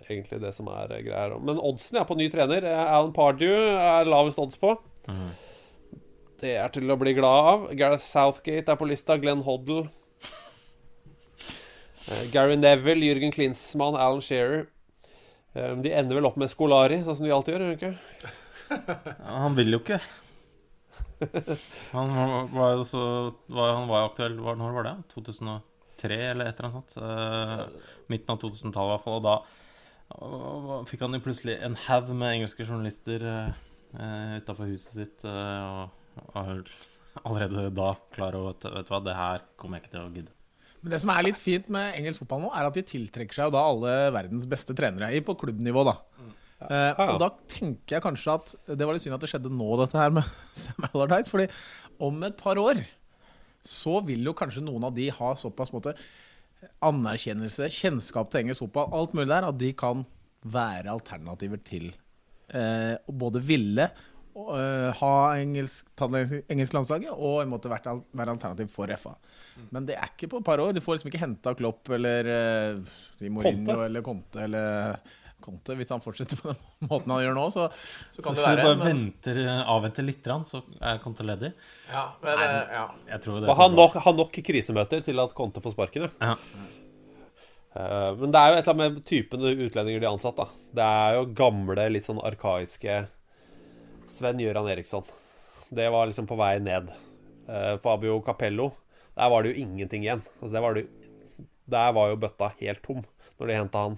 [0.09, 2.65] egentlig det som er greia Men oddsen er på ny trener.
[2.65, 4.73] Alan Pardew er lavest odds på.
[5.05, 5.27] Mm.
[6.41, 7.67] Det er til å bli glad av.
[7.77, 9.19] Gareth Southgate er på lista.
[9.21, 9.85] Glenn Hoddle.
[12.09, 14.65] Uh, Gary Neville, Jürgen Klinsmann, Alan Shearer.
[15.53, 17.77] Um, de ender vel opp med Skolari, sånn som de alltid gjør.
[17.77, 17.93] ikke?
[19.29, 20.01] ja, han vil jo ikke.
[21.93, 22.09] Han
[22.51, 23.01] var jo så
[23.55, 24.95] Han var jo aktuell Når var det?
[26.03, 26.95] 2003 eller et eller annet sånt?
[26.99, 29.19] Uh, midten av 2000-tallet i hvert fall.
[29.21, 29.37] Og da
[30.19, 35.25] uh, fikk han jo plutselig en haug med engelske journalister uh, utafor huset sitt.
[35.25, 35.89] Uh,
[36.27, 36.63] og var
[37.29, 40.13] allerede da klar over at vet du hva, det her kommer jeg ikke til å
[40.13, 40.39] gidde.
[40.83, 43.49] Men det som er litt fint med engelsk fotball nå, er at de tiltrekker seg
[43.49, 45.85] jo da alle verdens beste trenere på klubbnivå.
[45.87, 45.95] da.
[46.19, 46.33] Mm.
[46.63, 47.07] ja.
[47.07, 49.99] og da tenker jeg kanskje at det var litt synd at det skjedde nå, dette
[49.99, 50.27] her med
[50.65, 51.31] Sam Allardyce.
[51.31, 51.47] fordi
[52.03, 52.83] om et par år
[53.63, 55.95] så vil jo kanskje noen av de ha såpass måte,
[56.83, 60.05] anerkjennelse, kjennskap til engelsk fotball, alt mulig der, at de kan
[60.43, 61.89] være alternativer til
[62.55, 63.87] eh, både ville
[64.37, 65.91] uh, ha engelsk,
[66.51, 69.15] engelsk landslaget og måtte være, være alternativ for FA.
[69.75, 70.75] Men det er ikke på et par år.
[70.75, 72.95] Du får liksom ikke henta Klopp eller uh,
[73.29, 73.85] Mourinho Conte.
[73.89, 75.77] eller Conte eller Conte.
[75.79, 77.69] Hvis han fortsetter på den måten han gjør nå, så,
[78.13, 79.41] så kan det være Hvis du bare venter,
[79.77, 81.53] avventer litt, så er Conte ledig?
[81.93, 82.85] Ja, men, Nei, ja.
[83.15, 86.37] Jeg tror det har nok, han nok krisemøter til at Conte får sparken, ja.
[87.73, 90.37] Uh, men det er jo et eller annet med typen utlendinger de har ansatt.
[90.37, 92.99] da Det er jo gamle, litt sånn arkaiske
[94.13, 95.07] Sven Gøran Eriksson.
[95.73, 96.91] Det var liksom på vei ned.
[97.49, 98.73] Uh, Fabio Capello,
[99.17, 100.25] der var det jo ingenting igjen.
[100.41, 100.85] Altså, var det,
[101.73, 103.01] der var jo bøtta helt tom
[103.41, 103.97] når de henta han.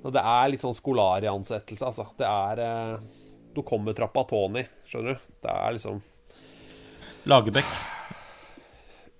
[0.00, 2.06] Og det er litt sånn skolariansettelse, altså.
[2.18, 3.08] Det er eh,
[3.54, 5.30] Du kommer trappa Tony, skjønner du.
[5.44, 6.00] Det er liksom
[7.28, 7.68] Lagerbäck.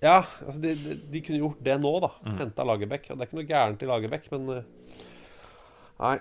[0.01, 2.09] Ja, altså de, de, de, kunne gjort det nå, da.
[2.25, 2.37] Mm.
[2.41, 3.11] Henta Lagerbäck.
[3.11, 4.63] Og det er ikke noe gærent i Lagerbäck, men uh,
[6.01, 6.17] Nei.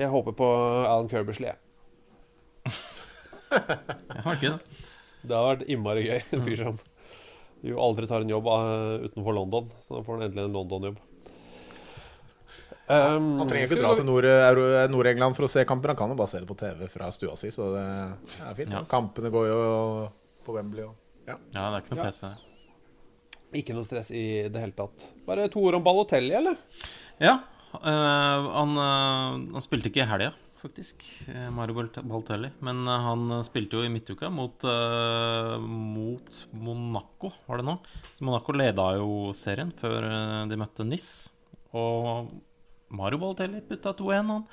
[0.00, 0.46] Jeg håper på
[0.88, 1.58] Alan Kerbersley, jeg
[3.50, 4.78] jeg har ikke det.
[5.26, 6.20] Det har vært innmari gøy.
[6.36, 6.76] En fyr som
[7.66, 9.70] jo aldri tar en jobb uh, utenfor London.
[9.84, 11.00] Så da får han endelig en London-jobb.
[12.90, 15.92] Um, han trenger ikke dra til Nord-England Nord for å se kamper.
[15.92, 18.74] Han kan jo bare se det på TV fra stua si, så det er fint.
[18.74, 18.82] Ja.
[18.90, 19.60] Kampene går jo
[20.46, 20.88] på Wembley.
[20.88, 20.96] Og,
[21.28, 21.36] ja.
[21.54, 21.62] ja.
[21.62, 22.46] det er ikke noe press der.
[23.60, 25.08] Ikke noe stress i det hele tatt.
[25.26, 26.58] Bare to ord om Balotelli, eller?
[27.22, 27.38] Ja.
[27.70, 31.04] Uh, han, uh, han, spilte ikke i helga faktisk.
[31.28, 32.50] Eh, Mario Balotelli.
[32.58, 37.76] Men eh, han eh, spilte jo i midtuka mot, uh, mot Monaco, var det nå.
[38.16, 40.06] Så Monaco leda jo serien før
[40.50, 41.10] de møtte NIS.
[41.76, 42.30] Og
[42.90, 44.46] Mario Baltelli putta 2-1, han.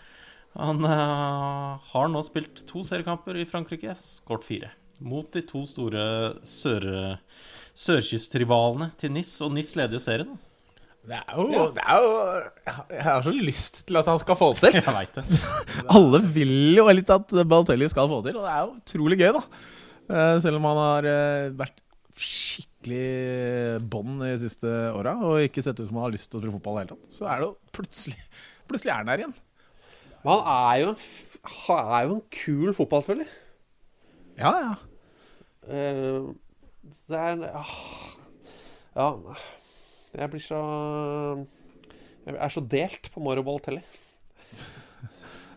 [0.58, 4.74] Han uh, har nå spilt to seriekamper i Frankrike, skåret fire.
[5.06, 6.04] Mot de to store
[6.48, 6.88] sør,
[7.78, 10.38] sørkystrivalene til NIS, og NIS leder jo serien.
[11.08, 12.16] Det er, jo, det er jo
[12.92, 14.80] Jeg har så lyst til at han skal få det til.
[14.82, 15.42] Jeg vet det.
[15.96, 19.20] Alle vil jo litt at Balotelli skal få det til, og det er jo utrolig
[19.22, 19.44] gøy, da.
[20.08, 21.80] Eh, selv om han har eh, vært
[22.18, 22.67] skikkelig
[23.92, 26.56] bånn de siste åra og ikke sett ut som han har lyst til å spille
[26.56, 28.30] fotball i det hele tatt, så er det jo plutselig
[28.68, 29.36] Plutselig er han her igjen.
[30.26, 30.90] Men han er jo,
[31.68, 33.30] han er jo en kul fotballspiller.
[34.36, 34.74] Ja, ja.
[35.68, 36.34] Uh,
[37.08, 37.46] det er
[38.96, 39.08] Ja
[40.18, 40.60] jeg blir så
[42.26, 43.82] Jeg er så delt på Mario Balotelli.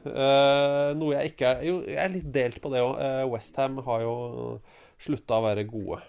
[0.04, 2.94] uh, noe jeg ikke er Jo, jeg er litt delt på det òg.
[2.98, 4.14] Uh, eh, Westham har jo
[5.00, 6.00] slutta å være gode.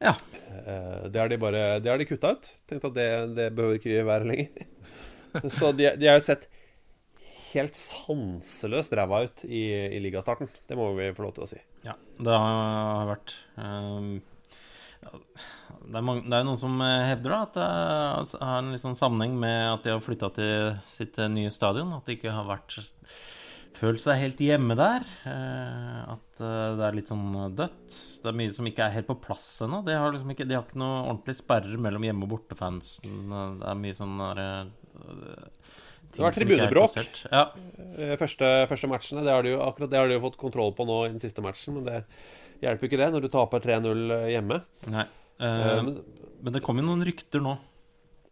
[0.00, 0.14] Ja.
[0.50, 2.48] Uh, det har de bare Det har de kutta ut.
[2.68, 4.66] Tenkte at det, det behøver ikke vi være lenger.
[5.58, 6.48] så de, de, har jo sett
[7.50, 9.64] helt sanseløst ræva ut i,
[9.96, 10.50] i ligastarten.
[10.70, 11.60] Det må vi få lov til å si.
[11.86, 14.18] Ja, det har vært um
[15.00, 17.68] det er, mange, det er, noen som eh, hevder da at det
[18.44, 21.94] har en liksom sammenheng med at de har flytta til sitt eh, nye stadion.
[21.96, 22.76] At de ikke har vært
[23.78, 25.06] følt seg helt hjemme der.
[25.28, 27.96] Eh, at det er litt sånn dødt.
[28.22, 29.82] Det er mye som ikke er helt på plass ennå.
[29.86, 33.34] De har liksom ikke, de har ikke noe ordentlig sperrer mellom hjemme- og bortefansen.
[33.60, 34.16] Det er mye sånn
[36.10, 36.96] det var tribunebråk.
[37.30, 37.44] Ja.
[38.18, 39.22] Første, første matchene.
[39.26, 41.22] Det har, de jo, akkurat det har de jo fått kontroll på nå i den
[41.22, 41.78] siste matchen.
[41.78, 42.00] Men det
[42.64, 44.60] hjelper ikke det når du taper 3-0 hjemme.
[44.90, 45.06] Nei.
[45.40, 45.92] Uh, men,
[46.42, 47.54] men, det kom jo noen rykter nå.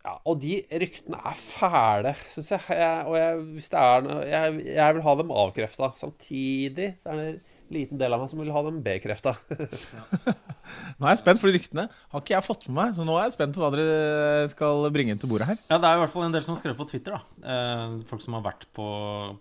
[0.09, 2.65] Ja, og de ryktene er fæle, syns jeg.
[2.81, 3.05] jeg.
[3.05, 5.91] Og jeg, hvis det er noe jeg, jeg, vil ha dem avkrefta.
[6.01, 7.41] Samtidig så er det en
[7.77, 9.35] liten del av meg som vil ha dem bekrefta.
[10.97, 12.97] Nå er jeg spent, for de ryktene har ikke jeg fått med meg.
[12.97, 15.61] Så nå er jeg spent på hva dere skal bringe til bordet her.
[15.69, 17.19] Ja, Det er i hvert fall en del som har skrevet på Twitter.
[17.19, 18.89] da eh, Folk som har vært på,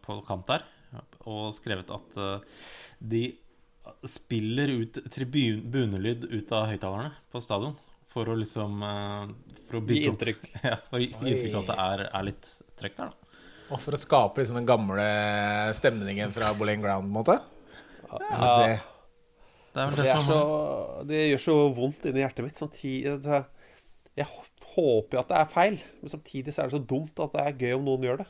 [0.03, 0.67] på kamp der
[1.27, 2.63] og skrevet at eh,
[3.03, 3.23] de
[4.07, 7.75] spiller ut tribunelyd ut av høyttalerne på stadion.
[8.07, 9.23] For å liksom eh,
[9.67, 10.25] For å bygge opp.
[10.67, 13.41] Ja, for å gi inntrykk av at det er, er litt trøkk der, da.
[13.67, 15.07] Og for å skape liksom den gamle
[15.75, 17.35] stemningen fra Boleyn Ground, på en måte.
[18.07, 18.77] Ja, det,
[19.75, 20.37] Det er Det, det er så,
[21.09, 22.59] det gjør så vondt inni hjertet mitt.
[22.61, 23.41] Samtidig,
[24.17, 24.29] jeg
[24.77, 27.43] håper jo at det er feil, men samtidig så er det så dumt at det
[27.43, 28.29] er gøy om noen gjør det.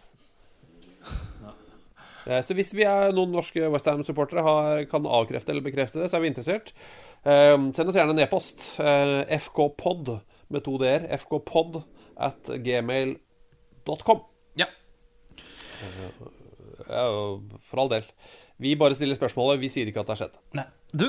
[2.27, 6.25] Eh, Så hvis vi er noen norske Westham-supportere kan avkrefte eller bekrefte det, så er
[6.25, 6.73] vi interessert.
[7.23, 8.79] Eh, Send oss gjerne en e-post.
[8.83, 10.17] eh, fkpod
[10.49, 11.07] med to d-er.
[11.17, 11.83] fkpod
[12.17, 14.21] at gmail.com.
[14.57, 14.65] Ja.
[16.89, 17.05] Ja,
[17.61, 18.05] for all del.
[18.57, 19.59] Vi bare stiller spørsmålet.
[19.61, 20.37] Vi sier ikke at det har skjedd.
[20.57, 20.65] Nei.
[20.95, 21.07] Du,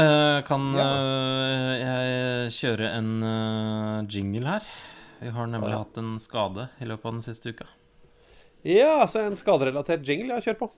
[0.00, 4.70] eh, kan eh, jeg kjøre en jingle her?
[5.20, 7.66] Vi har nemlig hatt en skade i løpet av den siste uka.
[8.62, 10.34] Ja, så en skaderelatert jingle.
[10.34, 10.70] Ja, kjør på.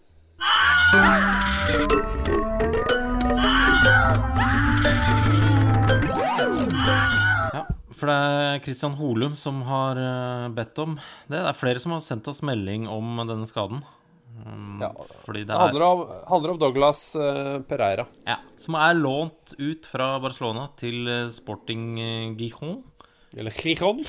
[7.52, 11.34] Ja, for det er Christian Holum som har eh, bedt om det.
[11.34, 13.82] Det er flere som har sendt oss melding om denne skaden.
[14.42, 14.88] Um, Ja,
[15.26, 18.06] fordi det er handler om, handler om Douglas eh, Pereira.
[18.26, 21.92] ja, Som er lånt ut fra Barcelona til eh, Sporting
[22.40, 22.80] Gijon.
[23.36, 24.02] Eller Gijon.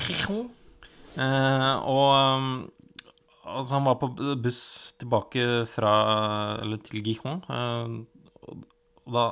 [1.14, 2.48] Eh, og um,
[3.44, 4.64] altså han var på buss
[5.00, 5.94] tilbake fra
[6.62, 7.42] Eller til Gijon.
[7.48, 7.96] Eh,
[8.44, 8.68] og,
[9.04, 9.24] og da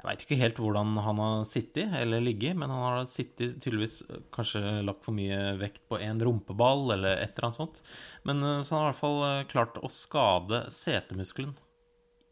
[0.00, 3.98] Jeg veit ikke helt hvordan han har sittet eller ligget, men han har sittet tydeligvis
[4.08, 7.82] eh, kanskje lagt for mye vekt på en rumpeball eller et eller annet sånt.
[8.24, 11.52] Men eh, så han har i hvert fall klart å skade setemuskelen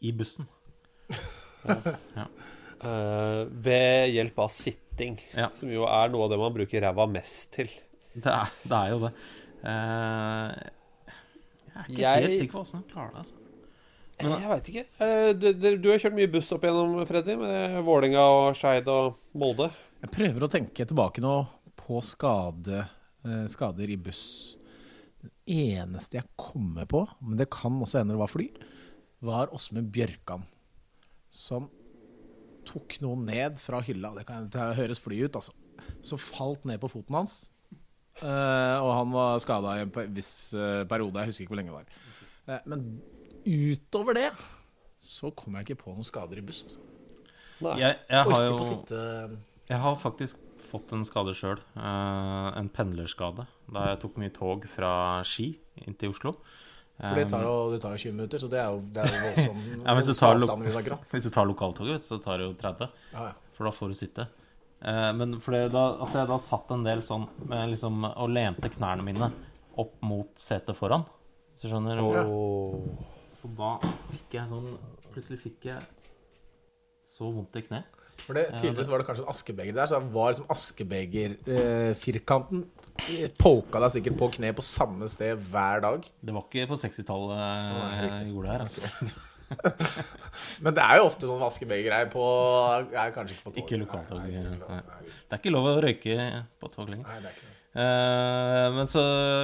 [0.00, 0.48] i bussen.
[2.84, 5.18] eh, ved hjelp av sitting.
[5.34, 5.50] Ja.
[5.58, 7.70] Som jo er noe av det man bruker ræva mest til.
[8.14, 9.12] Det er, det er jo det.
[9.68, 10.50] Eh,
[11.78, 13.18] jeg er ikke Jeg- helt sikker på åssen han klarer det.
[13.18, 13.36] altså
[14.18, 14.84] Jeg veit ikke.
[15.06, 18.88] Eh, du, du, du har kjørt mye buss opp igjennom, Freddy, med Vålinga og Skeid
[18.90, 19.70] og Molde.
[20.02, 21.46] jeg prøver å tenke tilbake nå
[21.78, 22.80] på skade,
[23.24, 24.56] eh, skader i buss.
[25.22, 28.48] Det eneste jeg kommer på, men det kan også hende det var fly,
[29.22, 30.42] var Åsmund Bjørkan.
[31.30, 31.70] Som
[32.68, 34.12] tok noen ned fra hylla.
[34.14, 35.52] Det kan det høres fly ut, altså.
[36.02, 37.50] Som falt ned på foten hans.
[38.18, 41.22] Eh, og han var skada i en viss eh, periode.
[41.22, 42.06] Jeg husker ikke hvor lenge det var.
[42.48, 42.86] Eh, men
[43.46, 44.28] utover det
[44.98, 46.64] så kom jeg ikke på noen skader i buss.
[46.66, 46.82] Altså.
[47.78, 48.58] Jeg, jeg har jo
[49.68, 51.60] Jeg har faktisk fått en skade sjøl.
[51.78, 53.46] en pendlerskade.
[53.70, 55.52] Da jeg tok mye tog fra Ski
[55.86, 56.34] inn til Oslo.
[56.98, 59.12] For det tar jo, det tar jo 20 minutter, så det er jo, det er
[59.12, 61.04] jo voldsom Ja, hvis du tar.
[61.12, 62.88] Hvis du tar lokaltoget, så tar det jo 30.
[63.14, 63.52] Ja, ja.
[63.54, 64.26] For da får du sitte.
[64.78, 68.28] Eh, men for det, da, at jeg da satt en del sånn med liksom, og
[68.30, 69.28] lente knærne mine
[69.78, 71.04] opp mot setet foran.
[71.58, 72.02] Så skjønner du?
[73.34, 73.70] Så da
[74.10, 74.68] fikk jeg sånn
[75.08, 75.80] Plutselig fikk jeg
[77.08, 77.80] så vondt i kne.
[78.26, 82.58] For det, Tidligere så var det kanskje en askebeger der, så det var liksom askebegerfirkanten
[83.14, 86.00] eh, Poka deg sikkert på kne på samme sted hver dag.
[86.20, 88.62] Det var ikke på 60-tallet jeg gjorde det her.
[88.66, 88.80] Altså.
[90.64, 92.24] Men det er jo ofte sånn askebegergreier på
[92.92, 93.60] er Kanskje ikke på tog.
[93.64, 94.24] Ikke lokaltog.
[94.24, 94.80] Nei, nei, Nei.
[95.28, 96.16] Det er ikke lov å røyke
[96.60, 97.06] på tog lenger.
[97.08, 97.54] nei, det er ikke.
[97.78, 99.02] Eh, men så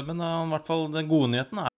[0.08, 1.70] Men eh, i hvert fall den gode nyheten er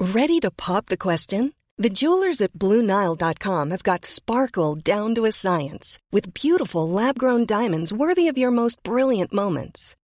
[0.00, 1.52] Ready to pop the question?
[1.76, 7.46] The jewelers at BlueNile.com have got sparkle down to a science with beautiful lab grown
[7.46, 9.94] diamonds worthy of your most brilliant moments.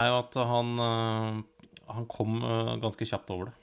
[0.00, 3.54] er jo at han, øh, han kom øh, ganske kjapt over det,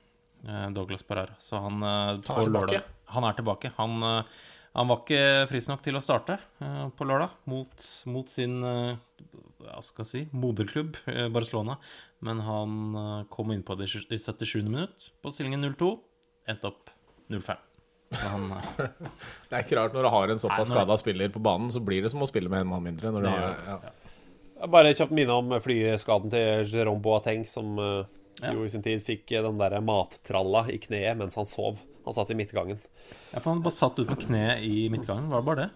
[0.47, 1.35] øh, Douglas Pereira.
[1.39, 2.53] Så han er på tilbake.
[2.53, 2.81] lørdag
[3.15, 3.71] Han er tilbake.
[3.77, 4.03] Han,
[4.77, 10.03] han var ikke frisk nok til å starte på lørdag mot, mot sin hva skal
[10.03, 10.99] jeg si, moderklubb,
[11.33, 11.77] Barcelona.
[12.19, 12.75] Men han
[13.31, 14.67] kom innpå det i 77.
[14.67, 15.93] minutt på stillingen 0-2.
[16.51, 16.91] Endte opp
[17.31, 17.63] 0-5.
[18.27, 18.51] Han
[19.49, 22.03] Det er ikke rart når du har en såpass skada spiller på banen, så blir
[22.03, 23.11] det som å spille med en mann mindre.
[23.15, 23.95] Når du har, ja.
[24.65, 28.05] Bare kjapt minne om flyskaden til Jérôme Boateng, som eh,
[28.41, 28.51] Ja.
[28.53, 31.79] jo i sin tid fikk eh, den der mattralla i kneet mens han sov.
[32.05, 32.77] Han satt i midtgangen.
[33.33, 35.29] Ja, for han bare satt ut på kne i midtgangen.
[35.29, 35.69] Var det bare det?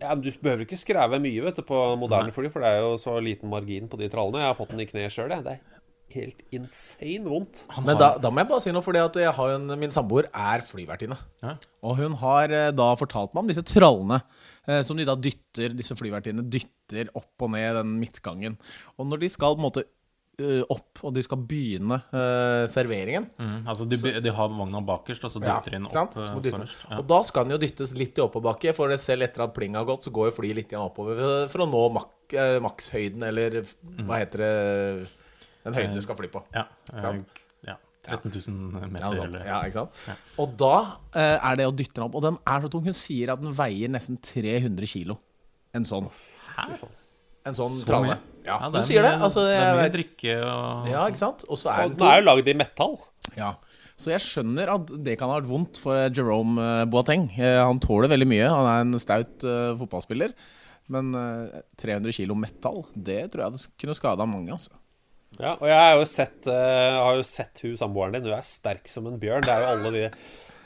[0.00, 2.34] Ja, men Du behøver ikke skreve mye vet du, på moderne Nei.
[2.36, 4.42] fly, for det er jo så liten margin på de trallene.
[4.44, 5.44] Jeg har fått den i kneet sjøl, jeg.
[5.46, 5.75] Det er
[6.14, 7.64] helt insane vondt.
[7.84, 8.96] Men da, da må jeg bare si noe, for
[9.26, 11.18] har min samboer er flyvertinne.
[11.42, 11.56] Ja.
[11.86, 14.20] Og hun har eh, da fortalt meg om disse trallene
[14.68, 18.56] eh, som de da dytter, disse flyvertinnene dytter opp og ned den midtgangen.
[18.96, 19.84] Og når de skal på en måte
[20.40, 25.26] eh, opp, og de skal begynne eh, serveringen Mm, altså de, de har vogna bakerst,
[25.26, 26.16] og så dytter de den ikke sant?
[26.16, 26.62] opp Så må dytte.
[26.62, 26.86] forrest.
[26.86, 27.02] Ja.
[27.02, 29.90] Og da skal den jo dyttes litt i oppoverbakke, for selv etter at plinga har
[29.90, 31.20] gått, så går jo flyet litt oppover
[31.52, 32.12] for å nå mak
[32.64, 33.60] makshøyden, eller
[34.06, 34.54] hva heter det
[35.66, 36.42] Den høyden du skal fly på.
[36.54, 36.64] Ja,
[36.94, 37.20] øh,
[37.66, 37.74] ja
[38.06, 39.24] 13 000 meter, Ja, sånn.
[39.32, 39.96] eller ja, ikke sant?
[40.06, 40.14] Ja.
[40.44, 40.74] Og da
[41.18, 42.14] eh, er det å dytte den opp.
[42.20, 42.84] Og den er så tung.
[42.86, 45.16] Hun sier at den veier nesten 300 kilo.
[45.74, 46.06] En sånn.
[47.46, 48.14] En sånn Så trane.
[48.14, 49.10] Ja, Ja, hun det er sier det.
[49.26, 51.42] Altså, det er mye drikke og Ja, ikke sant?
[51.50, 52.94] Og så er den den er jo lagd i metall.
[53.36, 53.50] Ja.
[53.98, 57.26] Så jeg skjønner at det kan ha vært vondt for Jerome eh, Boateng.
[57.34, 58.46] Eh, Han tåler veldig mye.
[58.52, 60.34] Han er en staut eh, fotballspiller.
[60.94, 64.52] Men eh, 300 kilo metall, det tror jeg det kunne skada mange.
[64.54, 64.70] altså
[65.38, 68.24] Ja, og jeg har jo sett, uh, har jo sett hun samboeren din.
[68.28, 69.44] Hun er sterk som en bjørn.
[69.44, 70.04] Det er jo alle de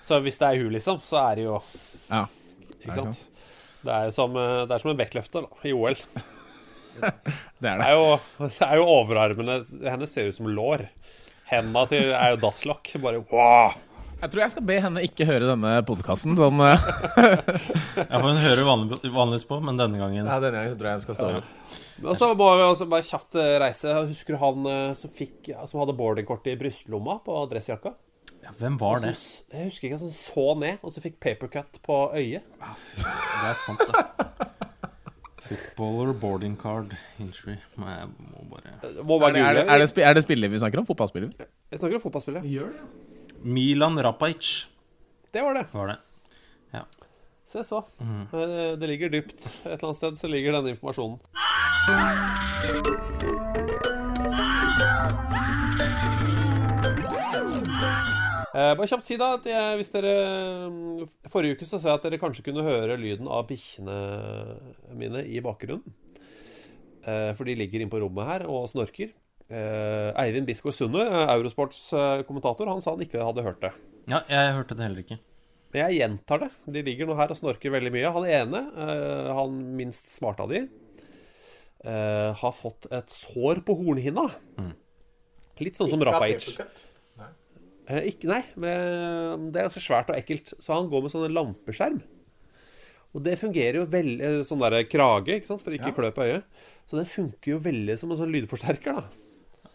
[0.05, 1.57] Så hvis det er hun, liksom, så er det jo
[2.09, 2.23] Ja,
[2.79, 3.27] Ikke det sant?
[3.81, 5.97] Det er som, eh, det er som en vektløfter da, i OL.
[7.01, 7.13] det er
[7.61, 7.87] Det det.
[7.89, 8.09] er jo,
[8.45, 10.87] det er jo overarmene hennes ser ut som lår.
[11.51, 12.93] Henda til er jo dasslokk.
[13.03, 13.73] Bare wow!
[14.21, 16.35] Jeg tror jeg skal be henne ikke høre denne podkasten.
[16.37, 16.83] Sånn, eh,
[18.01, 20.99] Ja, for hun hører vanlig, vanligvis på, men denne gangen ja, denne gangen tror jeg
[20.99, 21.49] jeg skal stå over.
[22.01, 23.95] Og så må vi også bare kjapt eh, reise.
[24.11, 27.95] Husker du han eh, som, fikk, som hadde boardingkortet i brystlomma på dressjakka?
[28.45, 29.17] ja, Hvem var Som det?
[29.57, 32.45] Jeg husker ikke, som så ned, og så fikk papercut på øyet.
[32.61, 34.07] Ja, Det er sant, det.
[35.51, 37.57] Footballer boarding card injury.
[37.81, 40.53] Nei, jeg må bare Det Må Er det, er, det, er, det, er det spiller
[40.53, 40.87] vi snakker om?
[40.87, 41.33] Fotballspiller?
[41.41, 42.45] Jeg snakker om fotballspillere.
[43.43, 44.67] Milan Rapajic
[45.33, 45.67] Det var det.
[45.73, 45.97] var det.
[46.71, 46.85] Ja.
[47.47, 47.85] Se så.
[48.01, 48.27] Mm.
[48.81, 49.41] Det ligger dypt.
[49.41, 51.19] Et eller annet sted så ligger denne informasjonen.
[58.51, 60.13] Eh, bare kjapt si da at jeg, hvis dere
[60.69, 63.99] mm, Forrige uke så sa jeg at dere kanskje kunne høre lyden av bikkjene
[64.99, 65.95] mine i bakgrunnen.
[67.07, 69.15] Eh, for de ligger inne på rommet her og snorker.
[69.51, 73.73] Eh, Eivind Bisgaard Sunde, eh, Eurosports eh, kommentator, han sa han ikke hadde hørt det.
[74.11, 75.19] ja, jeg hørte det heller ikke.
[75.73, 76.51] Men jeg gjentar det.
[76.75, 78.13] De ligger nå her og snorker veldig mye.
[78.15, 80.65] Han ene, eh, han minst smarte av de,
[81.85, 84.29] eh, har fått et sår på hornhinna.
[85.61, 86.57] Litt sånn som Rapajic.
[87.91, 90.55] Eh, ikke, nei, men det er ganske svært og ekkelt.
[90.63, 92.01] Så han går med sånn lampeskjerm.
[93.15, 96.45] Og det fungerer jo veldig Sånn der krage, ikke sant, for ikke klø på øyet.
[96.87, 99.05] Så den funker jo veldig som en sånn lydforsterker, da.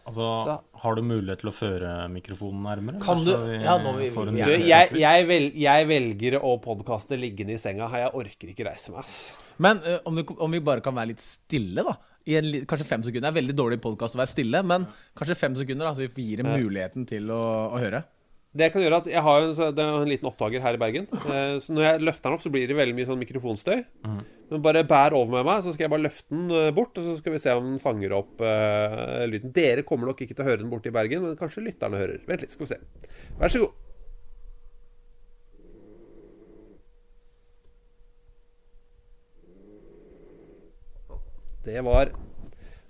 [0.06, 3.00] Altså, Så- har du mulighet til å føre mikrofonen nærmere?
[3.02, 6.38] Kan du- Vi, ja, nå vi- får en vi- Du, jeg, jeg, vel, jeg velger
[6.40, 7.88] å podkaste liggende i senga.
[7.90, 9.34] Jeg orker ikke reise meg, ass.
[9.58, 11.96] Men uh, om, du, om vi bare kan være litt stille, da.
[12.26, 13.30] I en, kanskje fem sekunder.
[13.32, 14.86] Det er veldig dårlig podkast å være stille, men
[15.16, 18.04] kanskje fem sekunder, da, så vi gir dem muligheten til å, å høre.
[18.56, 21.06] Det kan gjøre at Jeg har en, en liten oppdager her i Bergen.
[21.12, 23.80] Eh, så når jeg løfter den opp, så blir det veldig mye sånn mikrofonstøy.
[24.06, 24.20] Mm.
[24.52, 27.08] Men bare bær over med meg, så skal jeg bare løfte den eh, bort, og
[27.08, 29.52] så skal vi se om den fanger opp uh, lyden.
[29.56, 32.22] Dere kommer nok ikke til å høre den borte i Bergen, men kanskje lytterne hører.
[32.28, 32.80] Vent litt, skal vi se.
[33.40, 33.82] Vær så god.
[41.66, 42.12] Det var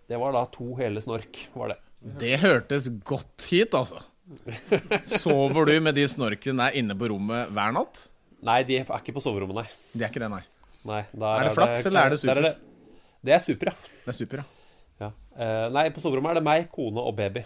[0.07, 1.79] Det var da to hele snork, var det.
[2.21, 4.05] Det hørtes godt hit, altså.
[5.07, 8.07] Sover du med de snorkene der inne på rommet hver natt?
[8.47, 9.67] Nei, de er ikke på soverommet, nei.
[9.95, 10.43] De er ikke det, nei.
[10.87, 12.41] nei er det flaks, eller er det super?
[12.41, 12.55] Er det,
[13.23, 13.93] det, er super, ja.
[14.05, 15.07] Det er super, ja.
[15.07, 15.11] ja.
[15.37, 17.45] Uh, nei, på soverommet er det meg, kone og baby.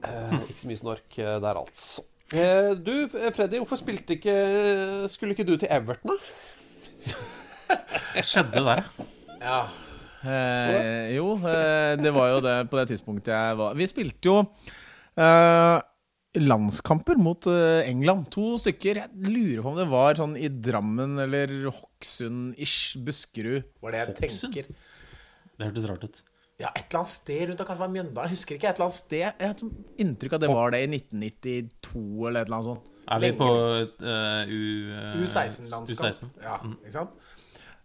[0.00, 2.06] Uh, ikke så mye snork uh, der, altså.
[2.30, 4.34] Eh, du, Freddy, hvorfor spilte ikke
[5.10, 7.16] Skulle ikke du til Everton, da?
[8.14, 8.84] Hva skjedde der?
[9.42, 9.64] Ja.
[10.24, 14.34] Eh, jo, eh, det var jo det på det tidspunktet jeg var Vi spilte jo
[15.16, 15.78] eh,
[16.40, 18.28] landskamper mot eh, England.
[18.34, 19.00] To stykker.
[19.00, 22.98] Jeg lurer på om det var sånn i Drammen eller Hokksund-ish.
[23.06, 23.64] Buskerud.
[23.82, 24.54] Var det jeg Hokksund?
[24.60, 24.74] tenker.
[25.56, 26.22] Det hørtes rart ut.
[26.60, 28.28] Ja, et eller annet sted rundt, kanskje det var Mjøndalen.
[28.28, 28.68] Jeg husker ikke.
[28.68, 29.70] et eller annet sted Jeg har sånn
[30.04, 32.90] inntrykk av at det var det i 1992 eller et eller annet sånt.
[33.10, 34.44] Er vi Lenge, på lenge.
[34.46, 34.60] U...
[35.00, 36.04] eh, U16-landskamp.
[36.04, 36.28] U16?
[36.44, 36.74] Ja, Mm.
[36.84, 37.16] ikke sant?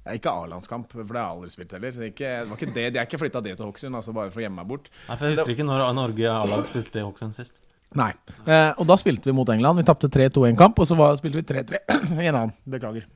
[0.06, 1.93] Det er ikke A-landskamp, for det har jeg aldri spilt heller.
[1.97, 4.14] Det er ikke, det var ikke det, de er ikke flytta det til Hokksund, altså
[4.14, 4.91] bare for å gjemme meg bort.
[5.08, 7.56] Nei, for Jeg husker ikke når Norge A-lag spilte i Hokksund sist.
[7.97, 8.12] Nei.
[8.45, 9.82] Eh, og da spilte vi mot England.
[9.82, 11.82] Vi tapte 3-2 i en kamp, og så var, spilte vi 3-3
[12.22, 12.53] i en annen.
[12.70, 13.08] Beklager.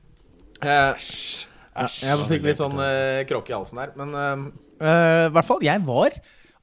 [0.66, 1.06] Eh,
[1.78, 3.94] jeg fikk litt sånn eh, kråke i halsen der.
[4.00, 4.44] Men eh,
[4.82, 6.18] eh, i hvert fall, jeg var,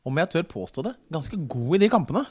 [0.07, 2.25] om jeg tør påstå det, ganske god i de kampene.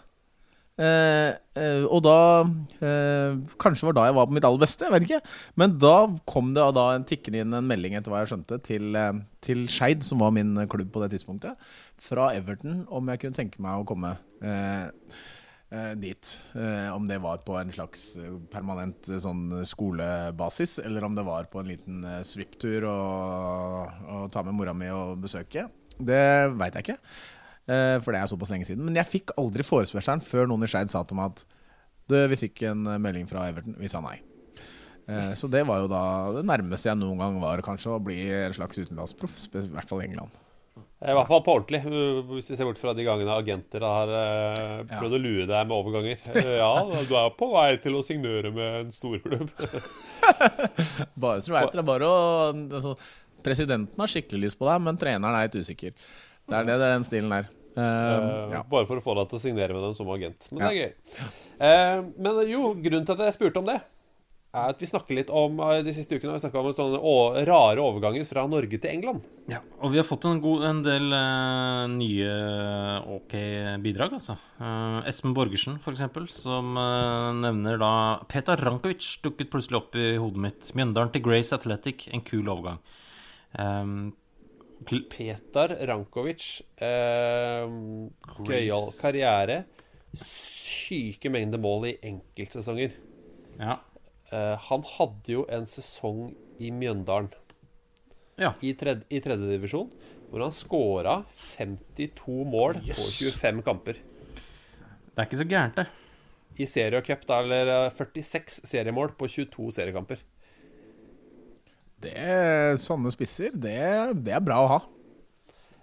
[0.77, 2.45] Eh, eh, og da
[2.85, 5.21] eh, Kanskje var da jeg var på mitt aller beste, jeg vet ikke.
[5.57, 5.95] Men da
[6.29, 9.65] kom det da en tikkende inn en melding etter hva jeg skjønte, til, eh, til
[9.73, 11.57] Skeid, som var min klubb på det tidspunktet,
[12.03, 14.13] fra Everton, om jeg kunne tenke meg å komme
[14.45, 14.91] eh,
[15.99, 16.35] dit.
[16.95, 18.05] Om det var på en slags
[18.53, 24.55] permanent sånn skolebasis, eller om det var på en liten eh, svipptur og ta med
[24.57, 25.67] mora mi og besøke.
[25.97, 26.99] Det veit jeg ikke.
[27.67, 28.85] Eh, for det er såpass lenge siden.
[28.87, 31.45] Men jeg fikk aldri forespørselen før noen i Skeid sa til meg at
[32.07, 33.75] du, vi fikk en eh, melding fra Everton.
[33.83, 34.21] Vi sa nei.
[35.11, 36.03] Eh, Så det var jo da
[36.39, 39.39] det nærmeste jeg noen gang var kanskje å bli en slags utenlandsproff.
[39.51, 40.39] I hvert fall i England.
[41.07, 41.83] I hvert fall på ordentlig,
[42.31, 45.75] hvis vi ser bort fra de gangene agenter har prøvd prøvd å lure deg med
[45.77, 46.23] overganger.
[46.57, 49.51] Ja, du er på vei til å signere med en storklubb.
[51.21, 52.17] Bare så du vet, det er bare å
[52.55, 52.95] altså,
[53.45, 55.93] Presidenten har skikkelig lyst på deg, men treneren er litt usikker.
[56.47, 57.53] Det er det, det er den stilen der.
[57.77, 58.63] Uh, ja.
[58.71, 60.49] Bare for å få deg til å signere med dem som agent.
[60.53, 60.71] Men Ja.
[60.71, 61.29] det er gøy.
[61.61, 63.77] Uh, men jo, grunnen til at jeg spurte om det,
[64.57, 67.83] er at vi snakker litt om de siste ukene har vi snakket om sånne rare
[67.85, 69.27] overganger fra Norge til England.
[69.53, 72.31] Ja, og vi har fått en, god, en del uh, nye
[73.19, 73.37] ok
[73.85, 74.39] bidrag, altså.
[75.05, 76.73] Espen Borgersen, eksempel, som
[77.43, 77.95] nevner da
[78.33, 80.73] Petar Rankovic dukket plutselig opp i hodet mitt.
[80.73, 82.81] Mjøndalen til Grace Athletic, en kul overgang.
[83.61, 84.15] Um,
[84.85, 87.67] Petar Rankovic, Eh,
[88.45, 89.65] gøyal karriere.
[90.17, 92.93] Syke mengder mål i enkeltsesonger.
[93.59, 93.79] Ja.
[94.33, 97.31] Eh, han hadde jo en sesong i Mjøndalen
[98.39, 98.55] Ja.
[98.63, 99.91] i, tredje, i tredjedivisjon
[100.31, 101.25] hvor han scora
[101.57, 103.95] 52 mål på 25 kamper.
[103.95, 105.87] Det er ikke så gærent, det.
[106.59, 110.19] I serie og cup, da, eller uh, 46 seriemål på 22 seriekamper.
[112.03, 112.15] Det,
[112.83, 113.81] sånne spisser, det,
[114.27, 114.81] det er bra å ha.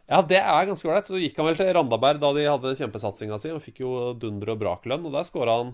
[0.09, 1.09] Ja, det er ganske ålreit.
[1.09, 4.53] Så gikk han vel til Randaberg da de hadde kjempesatsinga si, og fikk jo dunder
[4.53, 5.05] og braklønn.
[5.07, 5.71] Og der skåra han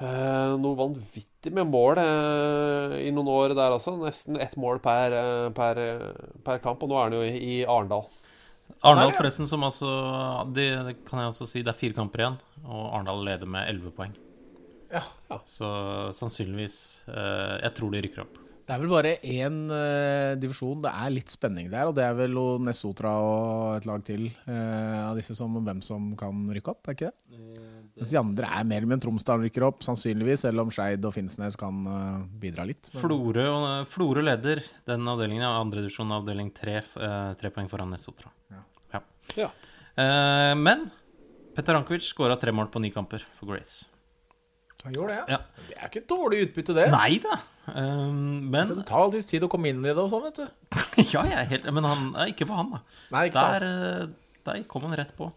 [0.00, 3.94] eh, noe vanvittig med mål eh, i noen år der også.
[4.00, 5.82] Nesten ett mål per, eh, per,
[6.46, 6.82] per kamp.
[6.82, 8.08] Og nå er han jo i, i Arendal.
[8.80, 9.88] Arendal, forresten, som altså
[10.56, 13.68] det, det kan jeg også si, det er fire kamper igjen, og Arendal leder med
[13.68, 14.14] elleve poeng.
[14.90, 15.02] Ja.
[15.46, 15.68] Så
[16.16, 18.40] sannsynligvis eh, Jeg tror de rykker opp.
[18.70, 22.12] Det er vel bare én uh, divisjon det er litt spenning der, og det er
[22.14, 26.86] vel Nessotra og et lag til uh, av disse som hvem som kan rykke opp,
[26.86, 27.16] er ikke det?
[27.98, 31.16] Mens de andre er mer eller mindre Tromsdalen rykker opp, sannsynligvis, selv om Skeid og
[31.18, 32.92] Finnsnes kan uh, bidra litt.
[32.94, 33.48] Men- Florø,
[33.90, 38.30] Florø leder den avdelingen, ja, andre divisjon avdeling tre, eh, tre poeng foran Nessotra.
[38.54, 38.62] Ja.
[38.94, 39.02] Ja.
[39.42, 39.50] Ja.
[39.98, 40.86] Eh, men
[41.58, 43.89] Petter Ankovic skåra tre mål på ni kamper for Grace.
[44.84, 45.38] Han gjorde det, Ja.
[45.68, 46.86] Det er ikke dårlig utbytte, det.
[46.92, 47.36] Nei da!
[47.70, 50.40] Um, men Så det tar alltid tid å komme inn i det og sånn, vet
[50.40, 50.46] du.
[51.12, 52.80] Ja, jeg er helt Men han, ikke for han, da.
[53.12, 55.28] Nei, ikke der, eh, der kom han rett på.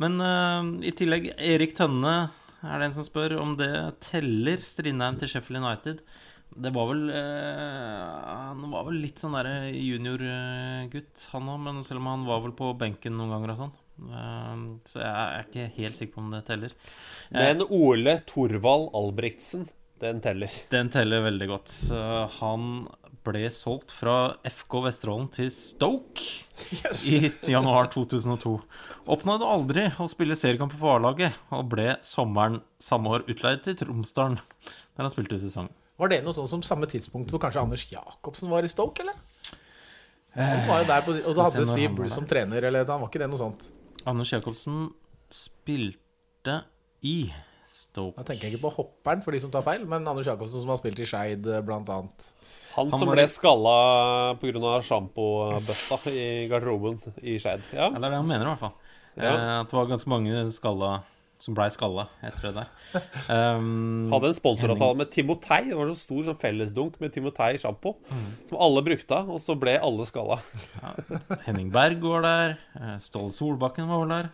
[0.00, 2.16] Men uh, i tillegg, Erik Tønne
[2.60, 3.70] er det en som spør om det
[4.04, 6.02] teller Strindheim til Sheffield United.
[6.50, 8.06] Det var vel eh,
[8.50, 12.54] Han var vel litt sånn derre juniorgutt, han òg, men selv om han var vel
[12.58, 13.76] på benken noen ganger og sånn.
[14.00, 16.72] Eh, så jeg er ikke helt sikker på om det teller.
[17.30, 19.68] Eh, Men Ole Thorvald Albrigtsen,
[20.00, 20.48] den teller.
[20.72, 21.74] Den teller veldig godt.
[22.40, 22.88] Han
[23.26, 26.22] ble solgt fra FK Vesterålen til Stoke
[27.12, 28.54] i januar 2002.
[29.12, 34.38] Oppnådde aldri å spille seriekamp for A-laget, og ble sommeren samme år utleid til Tromsdalen,
[34.96, 35.68] der han spilte i sesong.
[36.00, 39.18] Var det noe sånn som samme tidspunkt hvor kanskje Anders Jacobsen var i Stoke, eller?
[40.38, 43.10] Han var jo der på, og da hadde Steve Bruce som trener, eller han var
[43.10, 43.68] ikke det noe sånt?
[44.06, 44.90] Anders Jacobsen
[45.30, 46.62] spilte
[47.06, 47.30] i
[47.70, 48.16] Stoke.
[48.18, 50.68] Da tenker jeg ikke på hopperen, for de som tar feil, men Anders Jacobsen som
[50.72, 52.32] har spilt i Skeid, eh, blant annet.
[52.74, 54.82] Han, Han som var- ble skalla pga.
[54.82, 57.62] sjampobøtta i garderoben i Skeid.
[57.72, 57.90] Ja.
[57.90, 58.72] Ja, det er det han mener, i hvert fall.
[59.16, 59.22] Ja.
[59.34, 61.02] Eh, at det var ganske mange skalla
[61.40, 62.76] som blei skalla etter det der.
[63.30, 65.60] Um, Hadde en sponsoravtale med Timotei.
[65.68, 67.92] Det var en så stor sånn fellesdunk med Timotei sjampo.
[68.48, 70.40] Som alle brukte, og så ble alle skalla.
[71.46, 72.56] Henning Berg var der.
[72.80, 74.30] eh, Ståle Solbakken var vel der.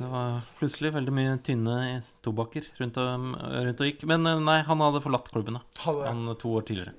[0.00, 1.78] Det var plutselig veldig mye tynne
[2.24, 4.04] tobakker rundt og, rundt og gikk.
[4.10, 5.64] Men eh, nei, han hadde forlatt klubben da.
[6.10, 6.92] Han to år tidligere.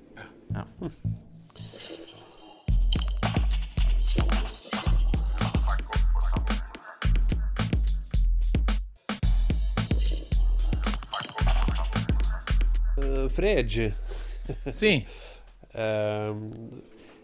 [0.52, 0.66] Ja.
[13.12, 13.92] Uh.
[14.74, 14.92] Si.
[15.72, 16.32] Eh,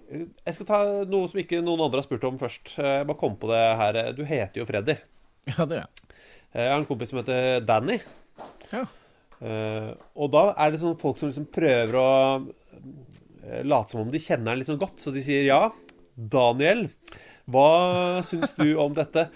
[0.08, 0.78] jeg skal ta
[1.08, 2.76] noe som ikke noen andre har spurt om først.
[2.80, 3.98] Jeg bare kom på det her.
[4.16, 4.94] Du heter jo Freddy.
[5.50, 6.06] Ja, det er jeg.
[6.54, 7.98] Eh, Jeg har en kompis som heter Danny.
[8.72, 8.84] Ja.
[9.44, 12.08] Eh, og da er det sånn folk som liksom prøver å
[13.44, 15.02] eh, late som om de kjenner han litt sånn godt.
[15.04, 15.60] Så de sier ja,
[16.16, 16.86] Daniel,
[17.48, 17.68] hva
[18.26, 19.28] syns du om dette?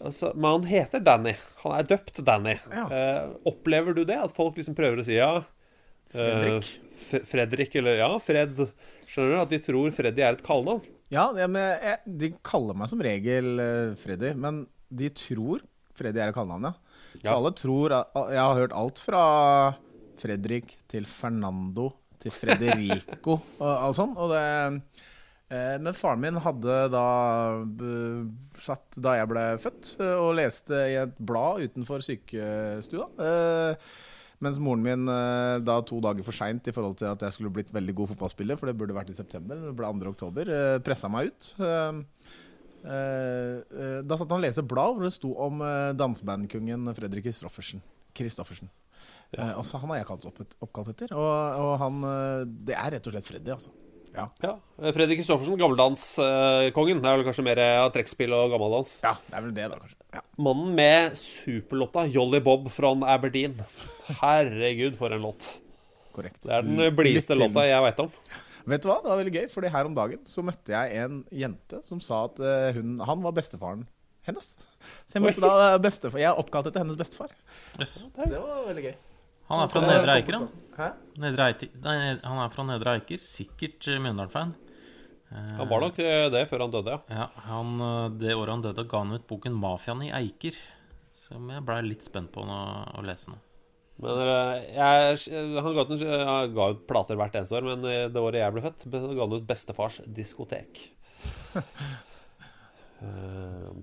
[0.00, 1.34] Altså, men han heter Danny.
[1.64, 2.54] Han er døpt Danny.
[2.72, 2.86] Ja.
[2.88, 4.16] Eh, opplever du det?
[4.16, 5.32] At folk liksom prøver å si ja?
[6.12, 6.70] Eh, Fredrik.
[7.00, 8.58] F- Fredrik, eller ja, Fred.
[9.10, 9.40] Skjønner du?
[9.42, 10.82] At de tror Freddy er et kallenavn.
[11.10, 15.62] Ja, jeg, de kaller meg som regel eh, Freddy, men de tror
[15.98, 16.74] Freddy er et kallenavn, ja.
[17.20, 17.32] Så Ja.
[17.34, 19.22] alle tror at, Jeg har hørt alt fra
[20.20, 21.88] Fredrik til Fernando
[22.22, 24.14] til Frederico og alt sånt.
[24.20, 24.44] Og det,
[25.50, 27.04] eh, men faren min hadde da
[28.60, 33.08] satt da jeg ble født, eh, og leste i et blad utenfor sykestua.
[34.40, 37.52] Mens moren min eh, da to dager for seint i forhold til at jeg skulle
[37.52, 40.12] blitt veldig god fotballspiller, for det burde vært i september, det ble 2.
[40.14, 41.52] oktober, eh, pressa meg ut.
[42.80, 45.60] Eh, da satt han og leste blad hvor det sto om
[46.00, 48.70] dansebandkongen Fredrik Kristoffersen.
[49.36, 49.50] Ja.
[49.50, 51.14] Eh, og så Han har jeg kalt opp, oppkalt etter.
[51.14, 52.00] Og, og han
[52.66, 53.74] Det er rett og slett Freddy, altså.
[54.16, 54.26] Ja.
[54.42, 54.52] Ja.
[54.94, 57.00] Fredrik Kristoffersen, gammeldanskongen.
[57.02, 58.96] Det er vel kanskje mer av trekkspill og gammeldans.
[59.04, 59.98] ja, det er vel det, da, kanskje.
[60.16, 60.22] Ja.
[60.42, 63.58] Mannen med superlåta Jolly Bob fra Aberdeen.
[64.20, 65.46] Herregud, for en låt.
[66.16, 66.42] Korrekt.
[66.42, 68.10] Det er den blideste låta jeg veit om.
[68.70, 71.22] Vet du hva, det var veldig gøy, fordi her om dagen så møtte jeg en
[71.32, 73.86] jente som sa at eh, hun, han var bestefaren
[74.26, 74.50] hennes.
[75.08, 77.32] Så jeg møtte da bestefar Jeg er oppkalt etter hennes bestefar.
[77.80, 78.02] Yes.
[78.18, 78.98] Det var veldig gøy.
[79.50, 80.48] Han er fra Nedre Eiker, han.
[80.48, 80.66] sånn.
[80.78, 80.88] Hæ?
[81.20, 83.22] Nedre Eiker, nei, han er fra Nedre Eiker.
[83.22, 84.52] Sikkert eh, Mjøndalen-fan.
[85.30, 87.00] Eh, Han var nok eh, det før han døde, ja.
[87.20, 90.58] Ja, han, eh, Det året han døde, ga han ut boken 'Mafiaen i Eiker'.
[91.14, 92.58] Som jeg blei litt spent på nå,
[92.98, 93.38] å lese nå.
[94.00, 94.16] Men
[94.72, 95.18] jeg,
[95.60, 97.82] han ga ut, han ga ut plater hvert eneste år, men
[98.14, 100.80] det året jeg ble født, ga han ut 'Bestefars diskotek'.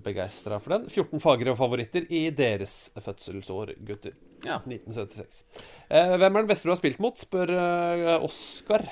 [0.04, 0.88] Begeistra for den.
[0.90, 4.14] 14 fagre favoritter i deres fødselsår, gutter.
[4.46, 4.60] Ja.
[4.66, 5.42] 1976.
[5.90, 8.86] Eh, hvem er den beste du har spilt mot, spør eh, Oskar.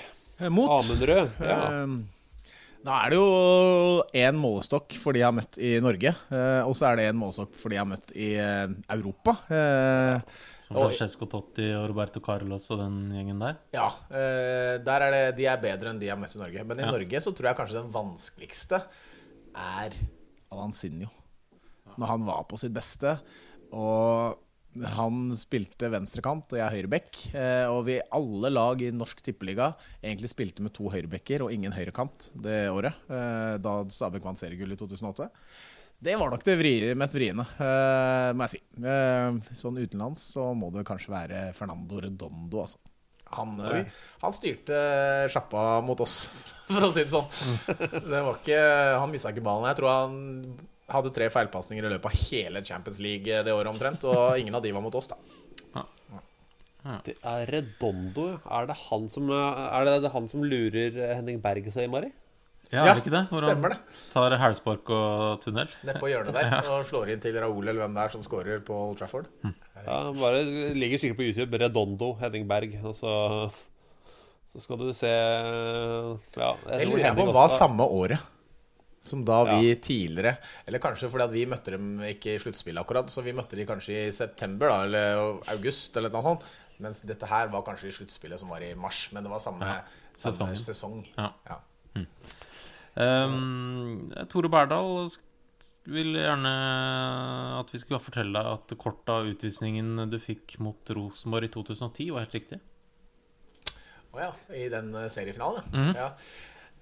[0.52, 1.30] Mot Amundrød.
[1.40, 1.60] Ja.
[1.84, 1.96] Eh,
[2.86, 6.12] Da er det jo én målestokk for de jeg har møtt i Norge.
[6.30, 9.32] eh, og så er det én målestokk for de jeg har møtt i eh, Europa.
[9.50, 10.20] Eh,
[10.62, 13.56] Som Francesco Totti og Roberto Carlos og den gjengen der.
[13.74, 16.64] Ja, eh, der er det, de er bedre enn de jeg har møtt i Norge.
[16.66, 16.90] Men i Ja.
[16.94, 18.82] Norge så tror jeg kanskje den vanskeligste
[19.56, 19.90] er
[20.52, 21.10] Alansinho.
[21.98, 23.16] Når han var på sitt beste.
[23.72, 24.36] Og
[24.96, 27.20] han spilte venstrekant, og jeg høyrebekk.
[27.36, 29.70] Eh, og vi alle lag i norsk tippeliga
[30.02, 32.98] egentlig spilte med to høyrebekker og ingen høyrekant det året.
[33.08, 35.30] Eh, da Stabæk vant seriegull i 2008.
[36.06, 39.56] Det var nok det vri, mest vriene, eh, må jeg si.
[39.56, 42.82] Sånn utenlands så må det kanskje være Fernando Redondo, altså.
[43.34, 44.76] Han, han styrte
[45.32, 46.28] sjappa mot oss,
[46.68, 47.26] for å si det sånn.
[47.66, 48.60] Det var ikke,
[49.00, 49.66] han mista ikke ballen.
[49.72, 50.20] Jeg tror han
[50.92, 54.64] hadde tre feilpasninger i løpet av hele Champions League det året omtrent, og ingen av
[54.64, 55.18] de var mot oss, da.
[57.02, 58.36] Det er Redondo.
[58.46, 62.12] Er det han som, er det, det han som lurer Henning Berg så innmari?
[62.70, 63.22] Ja, Ja, er det ikke det?
[63.30, 63.78] Hvor stemmer det.
[64.10, 65.70] tar hælspark og tunnel?
[65.86, 68.78] Nedpå hjørnet der, og slår inn til Raoul eller hvem det er som scorer på
[68.88, 69.28] Old Trafford.
[69.44, 70.42] Ja, han bare
[70.74, 71.60] ligger sikkert på YouTube.
[71.62, 72.74] Redondo, Henning Berg.
[72.82, 73.12] Og så,
[74.50, 78.32] så skal du se ja, jeg, tror lurer på Henning det var samme året
[79.00, 80.36] som da vi tidligere
[80.66, 83.66] Eller kanskje fordi at vi møtte dem ikke i sluttspillet akkurat, så vi møtte de
[83.68, 86.48] kanskje i september da, eller august eller noe sånt.
[86.82, 89.68] Mens dette her var kanskje i sluttspillet som var i mars, men det var samme,
[89.68, 89.78] Ja,
[90.18, 91.06] samme sesong.
[91.16, 91.30] Ja.
[91.48, 91.60] Ja.
[92.96, 95.08] Um, Tore Berdal
[95.86, 96.52] vil gjerne
[97.60, 102.10] at vi skal fortelle deg at kort av utvisningen du fikk mot Rosenborg i 2010,
[102.14, 102.60] var helt riktig.
[104.16, 105.90] Å ja, i den eh, seriefinalen, mm.
[105.94, 106.10] ja.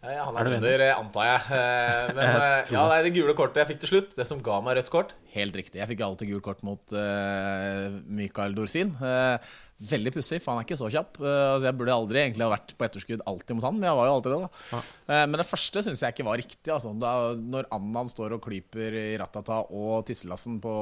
[0.05, 1.40] Eh, Han Er er trønder, eh, antar jeg.
[1.57, 2.82] Eh, Men ja, det.
[2.92, 5.57] nei, det gule kortet jeg fikk til slutt, det som ga meg rødt kort Helt
[5.57, 5.80] riktig.
[5.80, 8.92] Jeg fikk alltid gult kort mot uh, Mikael Dorsin.
[9.00, 11.18] Eh, veldig pussig, for han er ikke så kjapp.
[11.20, 13.99] Eh, altså jeg burde aldri egentlig ha vært på etterskudd alltid mot han, men jeg
[13.99, 14.41] var jo alltid det.
[14.45, 14.83] da Ja.
[15.29, 16.70] Men det første syns jeg ikke var riktig.
[16.72, 16.95] Altså.
[16.97, 20.72] Da, når Annan står og klyper i Ratata og tisselassen på,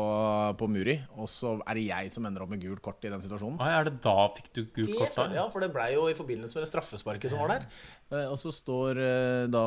[0.60, 3.22] på Muri, og så er det jeg som ender opp med gult kort i den
[3.24, 3.58] situasjonen.
[3.58, 5.16] Oi, er det da fikk du gult kort?
[5.18, 5.26] da?
[5.40, 7.66] Ja, for det blei jo i forbindelse med det straffesparket som var der.
[8.12, 9.64] Eh, Og så står eh, da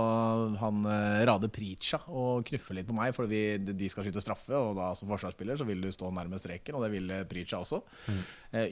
[0.61, 4.55] han eh, Rade Pricha og knuffer litt på meg, fordi vi, de skal skyte straffe.
[4.55, 7.81] Og da som forsvarsspiller så vil du stå nærmest streken, og det ville Pricha også.
[8.07, 8.23] Eh,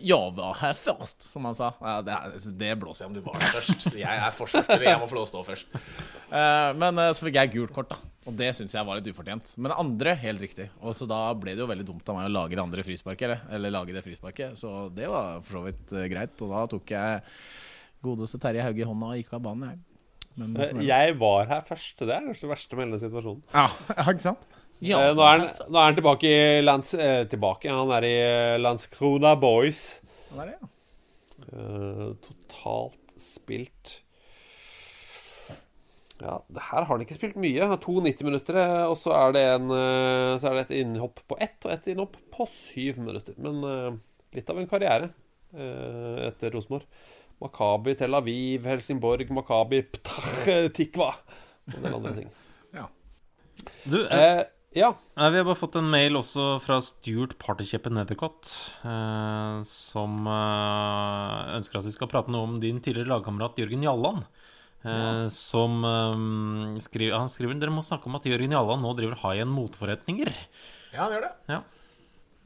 [0.05, 1.71] Jeg var her først, som han sa.
[1.81, 3.88] Ja, det, er- det blåser jeg om du var her først.
[3.97, 5.77] Jeg er forsvarsspiller, jeg må få lov å stå først.
[6.31, 7.97] Eh, Men eh, så fikk jeg gult kort, da.
[8.29, 9.55] Og det syns jeg var litt ufortjent.
[9.59, 10.69] Men det andre, helt riktig.
[10.79, 13.25] Og så da ble det jo veldig dumt av meg å lage det andre frisparket.
[13.27, 14.55] Eller, eller lage det frisparket.
[14.61, 16.36] Så det var for så vidt eh, greit.
[16.45, 17.23] Og da tok jeg
[18.03, 19.84] godeste Terje Hauge i hånda og gikk av banen, jeg.
[20.39, 20.55] Men.
[20.81, 21.99] Jeg var her først.
[21.99, 23.43] Det er kanskje det verste med hele situasjonen.
[23.53, 23.67] Ja,
[24.09, 24.47] ikke sant?
[24.84, 27.71] Ja, Eh, nå, er han, nå er han tilbake i lands, eh, tilbake.
[27.71, 30.01] Han er i eh, Landskrona Boys.
[30.31, 30.69] Han er det, ja.
[31.53, 33.99] Eh, totalt spilt
[36.23, 37.65] Ja, det her har han ikke spilt mye.
[37.84, 41.19] To 90 minutter, eh, og så er det, en, eh, så er det et innhopp
[41.27, 43.36] på ett og et innhopp på syv minutter.
[43.43, 43.97] Men eh,
[44.38, 45.09] litt av en karriere
[45.51, 46.86] eh, etter Rosenborg.
[47.43, 52.31] Makabi Tel Aviv, Helsingborg, Makabi Ptah Tikva og en del andre ting.
[52.77, 52.88] Ja.
[53.86, 54.43] Du, Eh,
[54.76, 54.89] ja.
[55.15, 58.49] Vi har bare fått en mail også fra Stuart Partykjeppe Nethercott,
[58.86, 64.26] eh, som eh, ønsker at vi skal prate noe om din tidligere lagkamerat Jørgen Jalland.
[64.84, 65.30] Ja.
[65.32, 69.45] Som eh, skriver, Han skriver dere må snakke om at Jørgen Jalland nå driver high
[69.45, 70.34] end moteforretninger.
[70.91, 71.34] Ja, han gjør det.
[71.53, 71.61] Ja.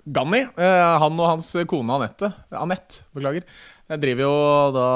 [0.07, 3.43] Ganni, eh, han og hans kone Anette, Anette, beklager,
[3.87, 4.35] eh, driver jo
[4.75, 4.89] da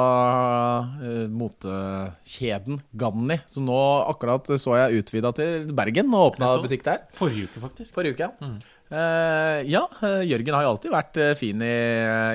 [1.01, 3.79] eh, motekjeden Ganni, som nå
[4.11, 7.07] akkurat så jeg utvida til Bergen og åpna butikk der.
[7.17, 7.95] Forrige uke, faktisk.
[7.97, 8.53] Forrige uke, ja.
[8.91, 11.75] Eh, ja, eh, Jørgen har jo alltid vært fin i,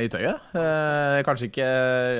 [0.07, 0.51] i tøyet.
[0.57, 1.71] Uh, kanskje ikke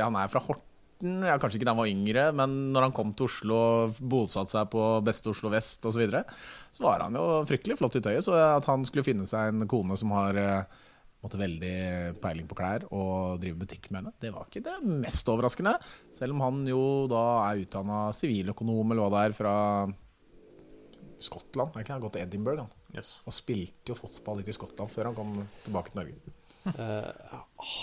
[0.03, 3.13] Han er fra Horten, ja, kanskje ikke da han var yngre, men når han kom
[3.17, 6.25] til Oslo og bosatte seg på beste Oslo vest osv., så, videre,
[6.73, 8.25] så var han jo fryktelig flott i tøyet.
[8.25, 10.83] Så at han skulle finne seg en kone som har eh,
[11.27, 11.77] måtte veldig
[12.23, 15.77] peiling på klær og drive butikk med henne, det var ikke det mest overraskende.
[16.15, 19.55] Selv om han jo da er utdanna siviløkonom eller hva det er, fra
[21.27, 21.77] Skottland.
[21.77, 22.73] Han har gått til Edinburgh han.
[22.97, 23.19] Yes.
[23.29, 25.33] og spilte jo fotball litt i Skottland før han kom
[25.67, 26.35] tilbake til Norge.
[26.67, 27.43] Uh,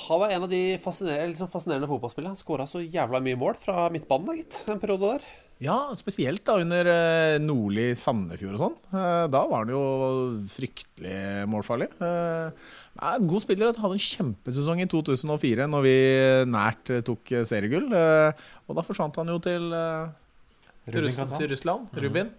[0.10, 2.36] han var en av de fascinerende, liksom fascinerende fotballspillerne.
[2.36, 4.64] Han skåra så jævla mye mål fra midtbanen, gitt.
[4.72, 5.28] En periode der.
[5.64, 6.88] Ja, spesielt da under
[7.40, 8.76] nordlig Nordli Sandefjord og sånn.
[8.92, 9.84] Eh, da var han jo
[10.52, 11.88] fryktelig målfarlig.
[12.04, 13.72] Eh, god spiller.
[13.72, 15.96] Han hadde en kjempesesong i 2004 når vi
[16.52, 17.88] nært eh, tok eh, seriegull.
[17.96, 20.12] Eh, og da forsvant han jo til, eh,
[20.90, 21.88] til, Rubin Russ til Russland.
[21.94, 22.04] Mhm.
[22.08, 22.34] Rubin.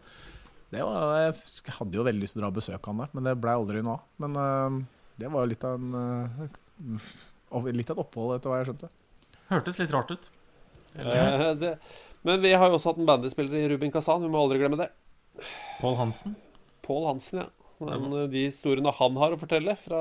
[0.75, 3.29] Det var, jeg hadde jo veldig lyst til å dra og besøke han der, men
[3.29, 4.07] det blei aldri noe av.
[4.25, 4.81] Men eh,
[5.23, 7.13] det var jo litt av en eh,
[7.71, 8.89] Litt av et opphold, etter hva jeg skjønte.
[9.47, 10.25] Hørtes litt rart ut.
[10.99, 11.77] Ja, det,
[12.25, 14.23] men vi har jo også hatt en bandyspiller i Rubin Kazan.
[14.25, 14.91] Vi må aldri glemme det.
[15.81, 16.35] Pål Hansen.
[16.85, 17.51] Pål Hansen, ja.
[17.85, 20.01] Men eh, de historiene han har å fortelle fra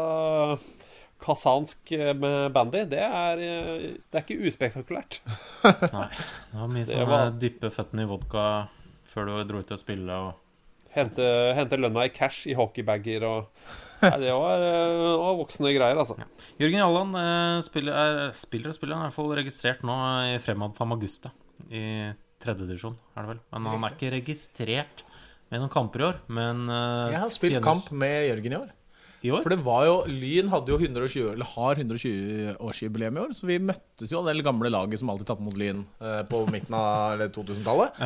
[1.23, 5.21] kasansk eh, med bandy, det er, eh, det er ikke uspektakulært.
[5.95, 6.07] Nei.
[6.51, 8.45] Det var mye sånn var- dyppe føttene i vodka
[9.13, 10.39] før du dro ut og spille og
[10.93, 11.25] Hente,
[11.57, 13.47] hente lønna i cash i hockeybager og
[14.03, 16.13] Nei, Det var, eh, det var voksne greier, altså.
[16.61, 17.17] Jørgen Jalland
[17.65, 18.99] spiller, er, spiller og spiller.
[18.99, 19.95] Han er i hvert fall registrert nå
[20.35, 21.31] i Fremad Famagusta
[21.71, 21.83] i
[22.43, 23.41] tredjedivisjon, er det vel.
[23.55, 25.03] Men han er ikke registrert
[25.51, 26.17] med noen kamper i år.
[26.33, 28.71] Men uh, Jeg har spilt senest- kamp med Jørgen i år.
[29.23, 29.39] I år?
[29.45, 33.55] For det var jo Lyn hadde jo 120, eller har 120-årsjubileum i år, så vi
[33.63, 38.01] møttes jo det gamle laget som alltid tapte mot Lyn eh, på midten av 2000-tallet.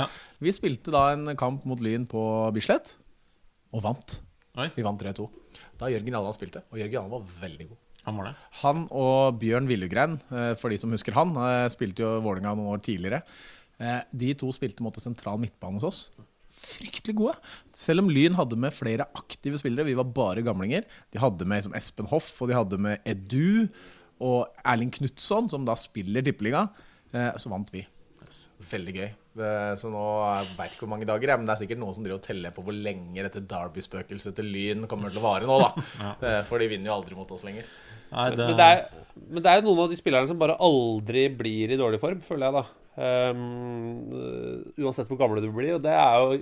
[0.45, 2.21] Vi spilte da en kamp mot Lyn på
[2.53, 2.93] Bislett,
[3.73, 4.19] og vant.
[4.77, 5.25] Vi vant 3-2.
[5.81, 7.81] Da Jørgen Allan spilte, og Jørgen Allan var veldig god.
[8.07, 8.35] Han var det.
[8.61, 12.71] Han og Bjørn Viljegrein, eh, for de som husker han, eh, spilte jo Vålinga noen
[12.77, 13.19] år tidligere.
[13.83, 15.99] Eh, De to spilte mot sentral midtbane hos oss.
[16.57, 17.35] Fryktelig gode.
[17.75, 19.85] Selv om Lyn hadde med flere aktive spillere.
[19.85, 20.87] Vi var bare gamlinger.
[21.11, 23.67] De hadde med som Espen Hoff, og de hadde med Edu
[24.19, 26.63] og Erling Knutson, som da spiller Tippeliga.
[27.37, 27.85] Så vant vi.
[28.71, 29.11] Veldig gøy.
[29.77, 30.01] Så nå
[30.57, 32.63] veit ikke hvor mange dager, men det er sikkert noen som driver og teller på
[32.65, 36.41] hvor lenge dette Derby-spøkelset til Lyn kommer til å vare nå, da.
[36.49, 37.69] For de vinner jo aldri mot oss lenger.
[38.11, 38.83] Nei, Men, det er,
[39.27, 42.21] men det er jo noen av de spillerne som bare aldri blir i dårlig form,
[42.25, 42.87] føler jeg, da.
[42.97, 43.41] Ehm,
[44.09, 45.75] uh, uansett hvor gamle du blir.
[45.77, 46.37] Og det er jo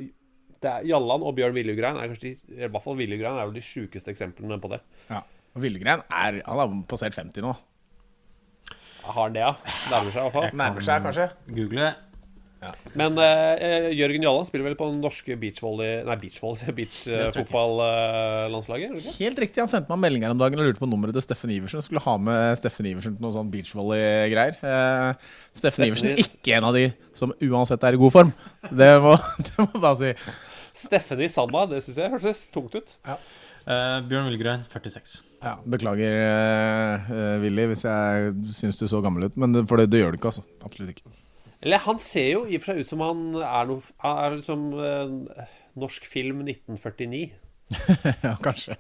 [0.66, 3.58] det er, Jalland og Bjørn Viljugrein er kanskje de, i hvert fall Viljugrein er vel
[3.58, 4.82] de sjukeste eksemplene på det.
[5.12, 5.22] Ja.
[5.56, 7.54] Og Viljugrein er, han har passert 50 nå.
[9.06, 9.52] Har han det, ja?
[9.92, 10.48] Nærmer seg i hvert fall.
[10.58, 11.28] Nærmer seg, kanskje.
[11.54, 11.92] Google.
[12.98, 18.90] Men uh, Jørgen Jalla spiller vel på den norske beachvolley Nei, beachvolley, beachfotballandslaget?
[19.00, 19.60] Uh, Helt riktig.
[19.64, 21.86] Han sendte meg en melding her om dagen og lurte på nummeret til Steffen Iversen.
[21.86, 24.56] Skulle ha med Steffen Iversen til noe sånn beachvolley-greier.
[24.62, 25.12] Uh,
[25.56, 26.86] Steffen Iversen ikke en av de
[27.18, 28.32] som uansett er i god form.
[28.72, 29.14] Det må,
[29.50, 30.10] det må bare si.
[31.26, 32.90] i Sanda, det syns jeg hørtes tungt ut.
[33.08, 33.18] Ja.
[33.66, 35.16] Uh, Bjørn Wilgrein, 46.
[35.42, 36.14] Ja, beklager,
[37.10, 39.38] uh, Willy, hvis jeg syns du så gammel ut.
[39.42, 40.46] Men det, for det, det gjør du ikke, altså.
[40.66, 41.25] Absolutt ikke.
[41.64, 44.66] Eller han ser jo i og for seg ut som han er noe Er liksom
[44.80, 45.46] eh,
[45.80, 47.24] norsk film 1949.
[48.28, 48.78] ja, kanskje.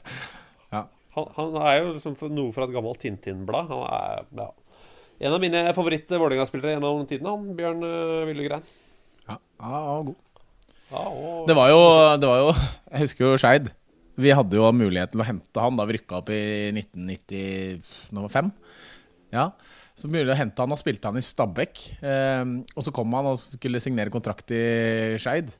[0.72, 0.86] Ja.
[1.16, 3.72] Han, han, er jo liksom noe fra et gammelt Tintin-blad.
[3.72, 4.50] Han er ja.
[5.28, 8.68] en av mine favoritt-Vålerenga-spillere gjennom tiden, han Bjørn uh, Willegrein.
[9.26, 10.22] Ja, ja, god.
[10.92, 11.48] Ja, og...
[11.50, 11.82] Det var jo,
[12.22, 13.72] det var jo Jeg husker jo Skeid.
[14.22, 18.52] Vi hadde jo mulighet til å hente han da vi rykka opp i 1995.
[19.36, 19.50] Ja,
[19.96, 21.84] så mulig å hente han, og spilte han i Stabæk.
[22.04, 22.44] Eh,
[22.76, 24.66] og så kom han og skulle signere kontrakt i
[25.22, 25.54] Skeid.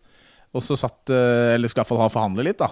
[0.56, 2.70] Og så satt Eller skulle i hvert fall ha forhandle litt, da.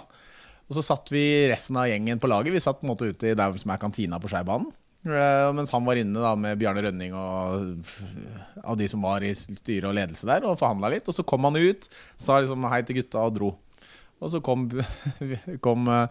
[0.69, 2.53] Og så satt vi resten av gjengen på laget.
[2.55, 4.71] Vi satt på en måte ute i der som er kantina på Skeibanen.
[5.03, 7.89] Eh, mens han var inne da med Bjarne Rønning og
[8.63, 11.09] av de som var i styre og ledelse der, og forhandla litt.
[11.09, 13.51] Og så kom han ut, sa liksom hei til gutta og dro.
[14.23, 14.69] Og så kom,
[15.65, 16.07] kom uh,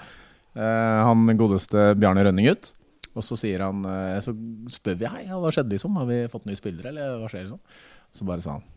[0.57, 2.75] han godeste Bjarne Rønning ut.
[3.13, 4.35] Og så sier han uh, Så
[4.73, 5.99] spør vi hei, hva skjedde liksom?
[6.01, 7.61] Har vi fått nye spillere, eller hva skjer liksom?
[8.13, 8.69] Så bare sa han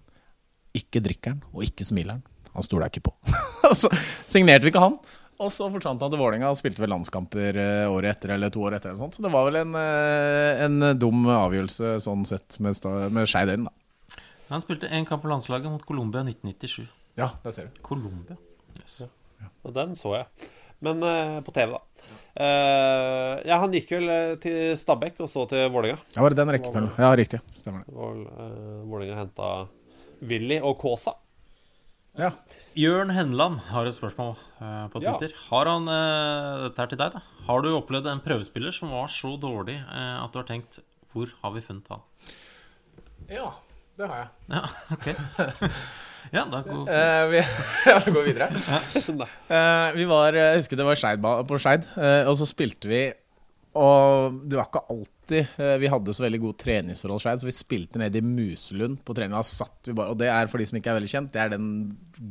[0.76, 2.50] ikke drikker han, og ikke smiler han.
[2.52, 3.14] Han stoler jeg ikke på.
[3.82, 3.88] Så
[4.28, 4.98] signerte vi ikke han.
[5.40, 7.58] Og så forsvant han til Vålerenga og spilte vel landskamper
[7.88, 8.92] året etter eller to år etter.
[8.92, 9.16] eller sånt.
[9.16, 12.76] Så det var vel en, en dum avgjørelse sånn sett med,
[13.16, 13.86] med Skeid øyne, da.
[14.50, 16.86] Han spilte én kamp på landslaget mot Colombia 1997.
[17.18, 17.80] Ja, der ser du.
[17.82, 18.38] Colombia.
[18.78, 19.00] Yes.
[19.42, 19.50] Ja.
[19.64, 20.50] Og den så jeg.
[20.84, 21.95] Men uh, på TV, da.
[22.36, 24.10] Uh, ja, han gikk vel
[24.44, 26.02] til Stabæk og så til Vålerenga.
[26.16, 26.90] Ja, var det den rekkefølgen?
[27.00, 27.40] Ja, riktig.
[27.56, 27.96] Stemmer det.
[27.96, 29.52] Uh, Vålerenga henta
[30.26, 31.16] Willy og Kaasa.
[32.20, 32.32] Ja.
[32.76, 35.32] Jørn Henland har et spørsmål uh, på Twitter.
[35.32, 35.44] Ja.
[35.50, 37.22] Har han uh, Dette er til deg, da.
[37.48, 40.82] Har du opplevd en prøvespiller som var så dårlig uh, at du har tenkt
[41.14, 42.04] Hvor har vi funnet han?
[43.32, 43.54] Ja,
[43.96, 44.34] det har jeg.
[44.52, 44.66] Ja,
[44.96, 45.08] ok
[46.36, 46.88] Ja, da går
[47.32, 47.44] vi,
[47.90, 48.50] ja, da går videre.
[48.56, 51.88] uh, vi var Jeg husker det var Scheid på Skeid,
[52.28, 53.06] og så spilte vi
[53.76, 58.00] og det var ikke alltid vi hadde så veldig god treningsforhold Scheid, så vi spilte
[58.00, 59.36] ned i Muselund på trening.
[59.36, 61.68] Vi bare, og det er for de som ikke er veldig kjent, det er den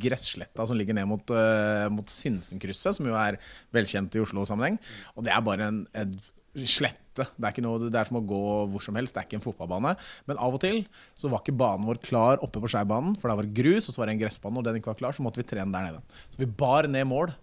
[0.01, 3.37] gressletta som ligger ned mot, uh, mot Sinsenkrysset, som jo er
[3.77, 4.79] velkjent i Oslo-sammenheng.
[5.13, 6.17] Og det er bare en, en
[6.63, 7.25] slette.
[7.35, 8.41] Det er, ikke noe, det er som å gå
[8.71, 9.15] hvor som helst.
[9.15, 9.95] Det er ikke en fotballbane.
[10.29, 10.83] Men av og til
[11.17, 14.01] så var ikke banen vår klar oppe på Skeibanen, for der var grus, og så
[14.01, 16.21] var det en gressbane, og den ikke var klar, så måtte vi trene der nede.
[16.31, 17.35] Så vi bar ned mål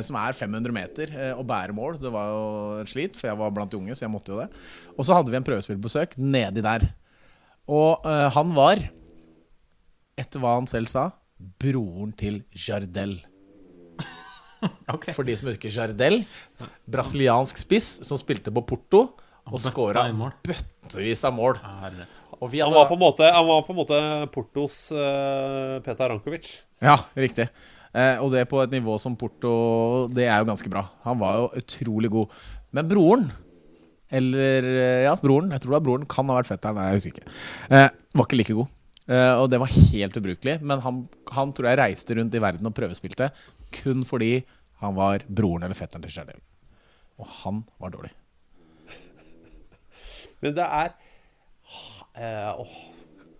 [0.00, 1.98] som er 500 meter, og bære mål.
[2.00, 2.44] Det var jo
[2.80, 4.46] et slit, for jeg var blant de unge, så jeg måtte jo det.
[4.96, 6.86] Og så hadde vi en prøvespillbesøk nedi der.
[7.70, 8.80] Og uh, han var,
[10.20, 11.10] etter hva han selv sa,
[11.60, 13.18] broren til Jardel.
[14.94, 15.14] Okay.
[15.16, 16.22] For de som husker Jardel,
[16.90, 19.06] brasiliansk spiss som spilte på Porto
[19.44, 20.06] og skåra
[20.44, 21.58] bøttevis av mål.
[21.60, 22.06] Hadde...
[22.40, 24.00] han, var på en måte, han var på en måte
[24.32, 26.50] Portos uh, Petar Rankovic.
[26.84, 27.48] Ja, riktig.
[27.94, 29.50] Eh, og det på et nivå som Porto
[30.10, 30.82] Det er jo ganske bra.
[31.06, 32.32] Han var jo utrolig god.
[32.74, 33.28] Men broren
[34.10, 34.66] Eller
[35.06, 35.52] Ja, broren.
[35.54, 36.08] Jeg tror det var broren.
[36.10, 36.80] Kan ha vært fetteren.
[36.80, 37.36] Nei, jeg husker ikke.
[37.70, 37.86] Eh,
[38.18, 38.80] var ikke like god.
[39.04, 40.56] Eh, og det var helt ubrukelig.
[40.64, 41.02] Men han,
[41.36, 43.30] han, tror jeg reiste rundt i verden og prøvespilte
[43.76, 44.32] kun fordi
[44.82, 46.42] han var broren eller fetteren til Chardel.
[47.20, 48.12] Og han var dårlig.
[50.44, 50.92] Men det er
[52.60, 52.74] åh,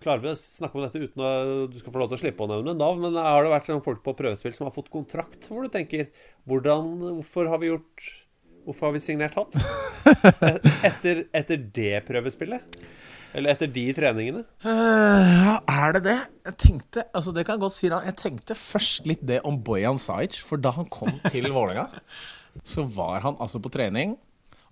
[0.04, 1.28] Klarer vi å snakke om dette uten å
[1.72, 3.00] du skal få lov til å slippe å nevne navn?
[3.06, 6.10] Men har det vært sånn folk på prøvespill som har fått kontrakt, hvor du tenker
[6.48, 6.90] hvordan,
[7.22, 8.10] Hvorfor har vi gjort
[8.66, 9.48] Hvorfor har vi signert han?
[10.88, 12.76] Etter, etter det prøvespillet?
[13.34, 14.44] Eller etter de treningene?
[14.62, 16.18] Uh, er det det?
[16.46, 19.58] Jeg tenkte altså det kan jeg godt si da Jeg tenkte først litt det om
[19.66, 20.38] Bojan Sajic.
[20.46, 21.88] For da han kom til Vålerenga,
[22.62, 24.14] så var han altså på trening.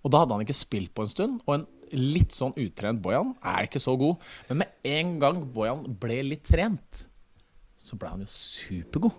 [0.02, 1.42] Og da hadde han ikke spilt på en stund.
[1.46, 4.22] Og en litt sånn utrent Bojan er ikke så god.
[4.48, 7.04] Men med en gang Bojan ble litt trent,
[7.78, 9.18] så ble han jo supergod.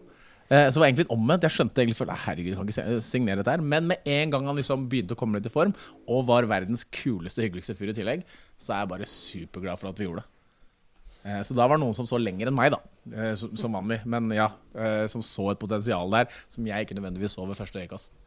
[0.54, 1.46] Eh, så det var egentlig litt omvendt.
[1.48, 3.64] Jeg skjønte egentlig for herregud, kan ikke signere dette her.
[3.74, 5.74] Men med en gang han liksom begynte å komme litt i form,
[6.06, 8.26] og var verdens kuleste hyggeligste fyr i tillegg,
[8.62, 10.30] så er jeg bare superglad for at vi gjorde det.
[11.24, 12.82] Eh, så da var det noen som så lenger enn meg, da,
[13.16, 14.04] eh, som, som vanlig.
[14.06, 14.52] Men ja,
[15.10, 18.20] som så et potensial der som jeg ikke nødvendigvis så ved første øyekast.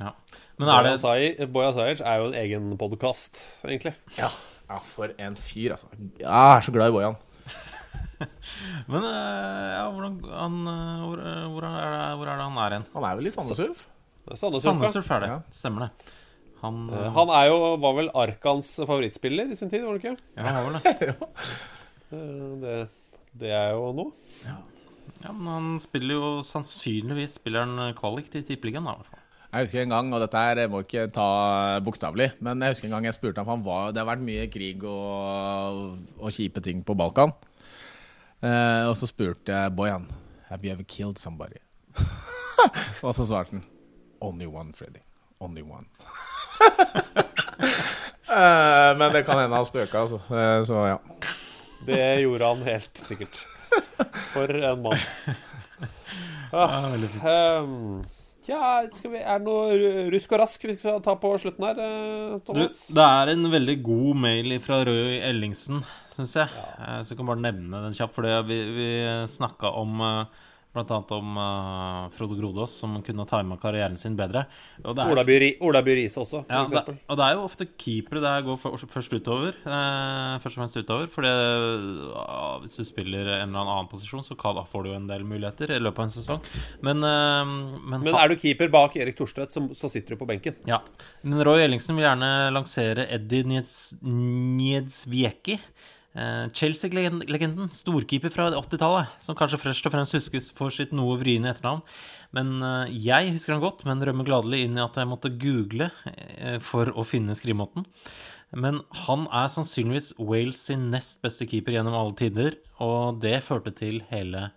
[0.00, 0.14] Ja.
[0.58, 3.92] Men er det Boya Sajic er jo en egen podkast, egentlig.
[4.16, 4.32] Ja.
[4.70, 5.92] ja, for en fyr, altså.
[6.18, 7.20] Jeg er så glad i Bojan.
[8.92, 10.58] Men ja, hvordan, han,
[11.06, 11.22] hvor,
[11.54, 12.88] hvor, er det, hvor, er det, han er hen?
[12.94, 13.86] Han er vel i Sandnes Ulf?
[14.30, 15.30] Er det.
[15.32, 15.38] Ja.
[15.50, 16.12] Stemmer det.
[16.62, 20.28] Han, uh, han er jo, var vel Arkans favorittspiller i sin tid, var det ikke?
[20.38, 20.76] Ja, han var vel
[22.12, 22.20] det.
[22.62, 22.76] det
[23.42, 24.12] Det er jo noe.
[24.44, 24.60] Ja.
[25.24, 29.18] ja, men han spiller jo sannsynligvis spiller han kvalik til Tippeligaen, i hvert fall.
[29.52, 31.24] Jeg husker en gang, og dette her må ikke ta
[31.84, 34.24] bokstavelig, men jeg husker en gang jeg spurte ham, for han var, det har vært
[34.24, 37.34] mye krig og, og kjipe ting på Balkan.
[38.42, 40.08] Eh, og så spurte jeg Bojan
[40.48, 41.60] Have you ever killed somebody?
[43.06, 43.62] og så svarte han
[44.22, 45.00] Only one, Freddy.
[45.40, 45.86] Only one.
[48.30, 50.20] uh, men det kan hende han spøka, altså.
[50.30, 50.98] Uh, så ja.
[51.86, 53.40] Det gjorde han helt sikkert.
[54.32, 54.98] For en mann.
[56.54, 56.92] Ah,
[57.64, 58.04] um,
[58.48, 62.38] ja, vi, Er det noe rusk og rask vi skal ta på slutten her, eh,
[62.46, 62.78] Thomas?
[62.88, 65.82] Du, det er en veldig god mail fra Røy Ellingsen,
[66.12, 66.50] syns jeg.
[66.50, 66.70] Ja.
[66.86, 68.16] Eh, så jeg kan bare nevne den kjapt.
[68.16, 68.88] For vi, vi
[69.30, 71.04] snakka om uh, Bl.a.
[71.12, 74.46] om uh, Frode Grodås, som kunne tima karrieren sin bedre.
[74.88, 76.96] Ola Byri, Ola Byrise også, for ja, eksempel.
[76.96, 79.52] Det, og det er jo ofte keepere det går for, først utover.
[79.52, 81.06] Eh, først og fremst utover.
[81.12, 85.10] For uh, hvis du spiller en eller annen posisjon, så kan, får du jo en
[85.12, 86.40] del muligheter i løpet av en sesong.
[86.80, 87.44] Men, uh,
[87.92, 90.56] men, men er du keeper bak Erik Thorstvedt, så, så, sitter du på benken.
[90.68, 90.80] Ja.
[91.20, 93.44] Men Roy Ellingsen vil gjerne lansere Eddie
[94.00, 95.60] Nietzvieki.
[95.60, 101.48] Eh, Chelsea-legenden, storkeeper fra 80-tallet, som kanskje først og fremst huskes for sitt noe vriene
[101.54, 101.80] etternavn.
[102.36, 105.88] Men eh, jeg husker han godt, men rømmer gladelig inn i at jeg måtte google
[106.12, 107.86] eh, for å finne skrivemåten.
[108.52, 113.72] Men han er sannsynligvis Wales sin nest beste keeper gjennom alle tider, og det førte
[113.76, 114.50] til hele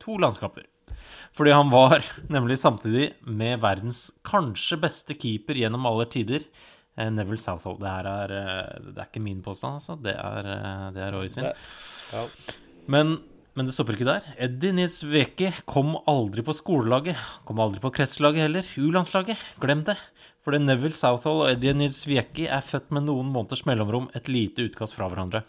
[0.00, 0.64] to landskaper.
[1.36, 2.04] Fordi han var
[2.34, 6.48] nemlig samtidig med verdens kanskje beste keeper gjennom alle tider.
[6.96, 7.78] Eh, Neville Southall.
[7.80, 9.96] Det her er, eh, det er ikke min påstand, altså.
[9.96, 11.44] Det er, eh, det er Roy sin.
[12.12, 12.24] Ja.
[12.86, 13.22] Men,
[13.54, 14.26] men, det stopper ikke der.
[14.36, 17.16] Eddie Nisveki kom aldri på skolelaget.
[17.48, 18.68] Kom aldri på kretslaget heller.
[18.76, 19.40] U-landslaget.
[19.60, 19.96] Glem det.
[20.44, 24.98] Fordi Neville Southall og Eddie Nisveki er født med noen måneders mellomrom, et lite utkast
[24.98, 25.44] fra hverandre.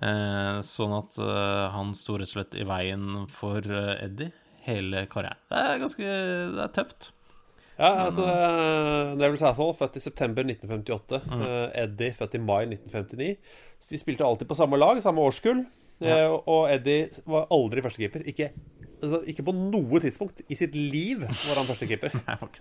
[0.00, 4.32] Eh, sånn at eh, han sto rett og slett i veien for Eddie
[4.64, 5.38] hele karrieren.
[5.50, 6.14] Det er ganske
[6.56, 7.12] det er tøft.
[7.80, 8.26] Ja, altså
[9.16, 11.20] Neville Sathol, født i september 1958.
[11.24, 11.44] Mm.
[11.44, 13.30] Uh, Eddie, født i mai 1959.
[13.80, 15.62] Så de spilte alltid på samme lag, samme årskull.
[16.04, 16.26] Ja.
[16.28, 18.26] Uh, og Eddie var aldri førstekeeper.
[18.28, 18.50] Ikke,
[19.00, 22.18] altså, ikke på noe tidspunkt i sitt liv var han førstekeeper.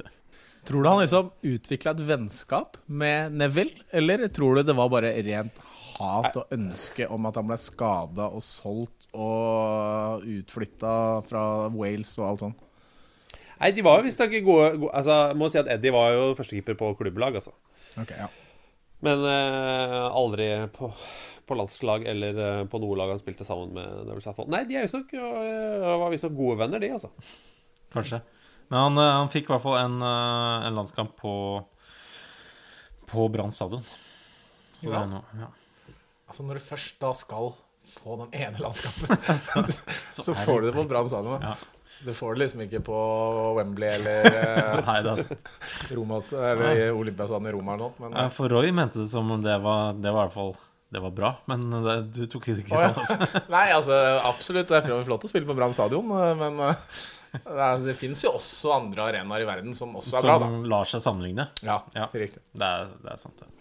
[0.70, 5.12] tror du han liksom utvikla et vennskap med Neville, eller tror du det var bare
[5.26, 5.60] rent
[6.00, 10.96] hat og ønske om at han ble skada og solgt og utflytta
[11.28, 11.44] fra
[11.76, 12.66] Wales og alt sånt?
[13.60, 16.30] Nei, de var jo visstnok gode, gode Altså, jeg må si at Eddie var jo
[16.38, 17.52] førstekeeper på klubblag, altså.
[18.00, 18.30] Okay, ja.
[19.04, 20.90] Men eh, aldri på,
[21.48, 24.50] på, landslag eller eh, på noe lag han spilte sammen med Neville Southall.
[24.52, 27.12] Nei, de er visstnok uh, var visstnok gode venner, de, altså.
[27.94, 28.22] Kanskje.
[28.70, 31.34] Men han, uh, han fikk i hvert fall en, en landskamp på
[33.10, 33.84] På Brann stadion.
[34.86, 35.04] Ja.
[35.40, 35.50] ja.
[36.30, 37.52] Altså, når du først da skal
[37.90, 39.16] få den ene landskampen,
[39.48, 41.44] så, så, så får du det på Brann stadion.
[41.44, 41.56] Ja.
[42.06, 42.98] Du får det liksom ikke på
[43.58, 48.06] Wembley eller Nei, det Romas, eller Olympiasand i Roma eller noe.
[48.06, 50.56] Men, ja, for Roy mente det som om det var, det var i hvert fall
[50.90, 52.96] det var bra, men det, du tok det ikke sånn.
[52.98, 53.42] Altså.
[53.54, 54.72] Nei, altså absolutt.
[54.72, 59.06] Det er flott å spille på Brann stadion, men det, det fins jo også andre
[59.06, 60.40] arenaer i verden som også er som bra.
[60.42, 61.46] Som lar seg sammenligne.
[61.62, 62.10] Ja, ja.
[62.10, 62.42] riktig.
[62.58, 63.52] Det er, det er sant, det.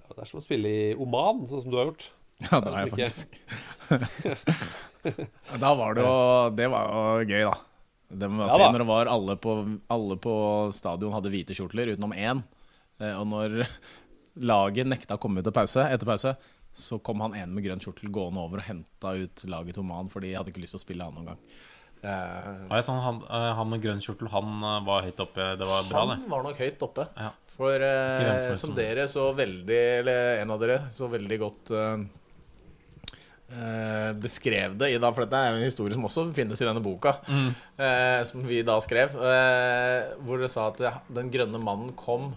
[0.00, 2.08] Ja, det er som å spille i Oman, sånn som du har gjort.
[2.48, 3.38] Ja, det er jeg faktisk.
[5.62, 6.16] da var det jo
[6.56, 7.54] Det var jo gøy, da.
[8.14, 9.54] Det må ja, si, når det var alle på,
[9.90, 10.34] alle på
[10.74, 12.42] stadion hadde hvite kjortler, utenom én.
[13.02, 13.64] Eh, og når
[14.50, 16.34] laget nekta å komme ut pause, etter pause,
[16.74, 20.24] så kom han ene med grønn kjortel gående over og henta ut laget Oman, for
[20.24, 21.46] de hadde ikke lyst til å spille han noen gang.
[22.04, 25.46] Uh, ja, sånn, han, uh, han, med grønn kjortel, han uh, var høyt oppe?
[25.56, 26.18] Det var bra, det?
[26.18, 27.06] Han var nok høyt oppe.
[27.16, 27.30] Ja.
[27.54, 27.84] For
[28.58, 31.70] som dere så veldig, eller en av dere, så veldig godt
[33.44, 36.66] Eh, beskrev det i da, for dette er jo en historie som også finnes i
[36.66, 37.50] denne boka, mm.
[37.76, 40.80] uh, som vi da skrev, uh, hvor det sa at
[41.12, 42.32] den grønne mannen kom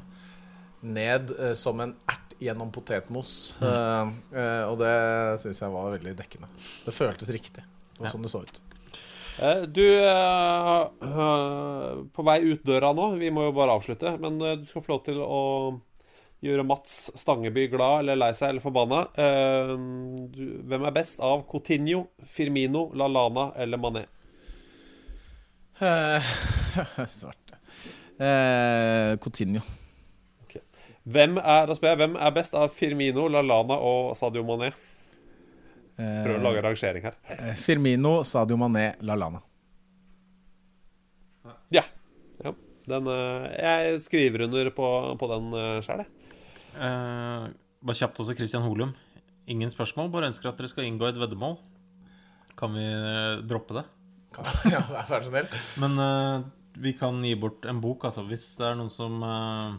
[0.83, 3.55] ned som en ert gjennom potetmos.
[3.57, 4.11] Mm.
[4.69, 4.91] Og det
[5.41, 6.47] syns jeg var veldig dekkende.
[6.85, 7.63] Det føltes riktig.
[7.95, 8.11] Det var ja.
[8.13, 8.59] sånn det så ut.
[9.73, 9.81] Du,
[12.13, 15.01] på vei ut døra nå, vi må jo bare avslutte, men du skal få lov
[15.09, 15.41] til å
[16.43, 19.03] gjøre Mats Stangeby glad eller lei seg eller forbanna.
[19.17, 19.73] Uh,
[20.69, 24.05] hvem er best av Coutinho, Firmino, LaLana eller Mané?
[25.77, 26.29] Uh,
[27.17, 27.57] svarte.
[28.17, 29.61] eh, Coutinho.
[30.45, 30.61] Okay.
[31.05, 34.71] Hvem er, jeg, hvem er best av Firmino, LaLana og Sadio Mané?
[35.97, 37.15] Prøv å lage rangering her.
[37.57, 39.41] Firmino, Sadio Mané, LaLana.
[41.73, 41.81] Ja.
[42.43, 42.53] ja.
[42.85, 43.09] Den,
[43.57, 45.49] jeg skriver under på, på den
[45.81, 46.16] sjøl, jeg.
[46.77, 47.47] Uh,
[47.81, 48.93] bare kjapt også, Christian Holum.
[49.49, 51.57] Ingen spørsmål, bare ønsker at dere skal inngå et veddemål.
[52.57, 53.83] Kan vi eh, droppe det?
[54.73, 55.47] ja, vær så snill.
[55.79, 56.47] Men eh,
[56.83, 59.77] vi kan gi bort en bok, altså, hvis det er noen som eh,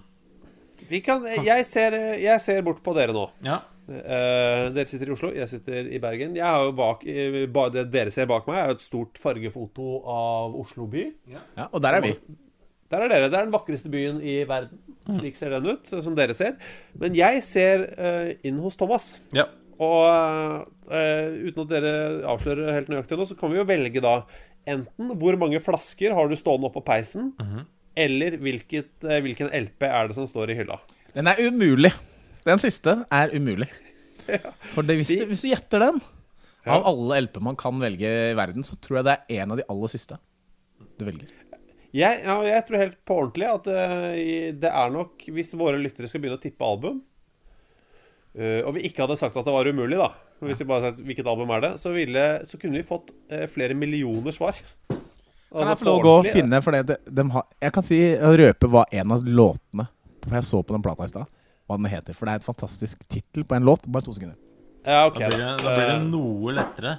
[0.89, 3.27] Vi kan, jeg, ser, jeg ser bort på dere nå.
[3.45, 3.59] Ja.
[3.89, 6.37] Eh, dere sitter i Oslo, jeg sitter i Bergen.
[6.39, 7.03] Jeg har jo bak,
[7.53, 11.05] ba- Det dere ser bak meg, er jo et stort fargefoto av Oslo by.
[11.35, 12.15] Ja, og der er vi.
[12.89, 13.29] Der er dere.
[13.29, 14.81] Det er den vakreste byen i verden.
[15.09, 16.59] Slik ser den ut, som dere ser.
[17.01, 19.15] Men jeg ser uh, inn hos Thomas.
[19.37, 19.47] Ja.
[19.79, 21.95] Og uh, uten at dere
[22.29, 24.21] avslører helt nøyaktig nå, så kan vi jo velge da
[24.69, 27.33] enten hvor mange flasker har du stående oppå peisen,
[27.99, 30.77] eller hvilket, uh, hvilken LP er det som står i hylla.
[31.17, 31.95] Den er umulig.
[32.45, 33.71] Den siste er umulig.
[34.75, 36.03] For det, hvis, du, hvis du gjetter den,
[36.69, 39.61] av alle LP man kan velge i verden, så tror jeg det er en av
[39.61, 40.21] de aller siste
[40.99, 41.33] du velger.
[41.97, 46.09] Jeg, ja, jeg tror helt på ordentlig at eh, det er nok Hvis våre lyttere
[46.11, 46.99] skal begynne å tippe album,
[48.37, 50.11] eh, og vi ikke hadde sagt at det var umulig, da
[50.45, 53.15] Hvis vi bare hadde sagt hvilket album er det, så, ville, så kunne vi fått
[53.33, 54.59] eh, flere millioner svar.
[54.93, 54.99] Kan
[55.49, 57.85] Altså, jeg få lov å gå og finne For det, de, dem har, Jeg kan
[57.87, 59.87] si røpe hva en av låtene
[60.27, 61.31] For jeg så på den plata i stad,
[61.65, 62.13] hva den heter.
[62.13, 63.89] For det er et fantastisk tittel på en låt.
[63.89, 64.37] Bare to sekunder.
[64.85, 65.73] Ja, okay, Da blir det, da.
[65.73, 66.93] blir det noe lettere.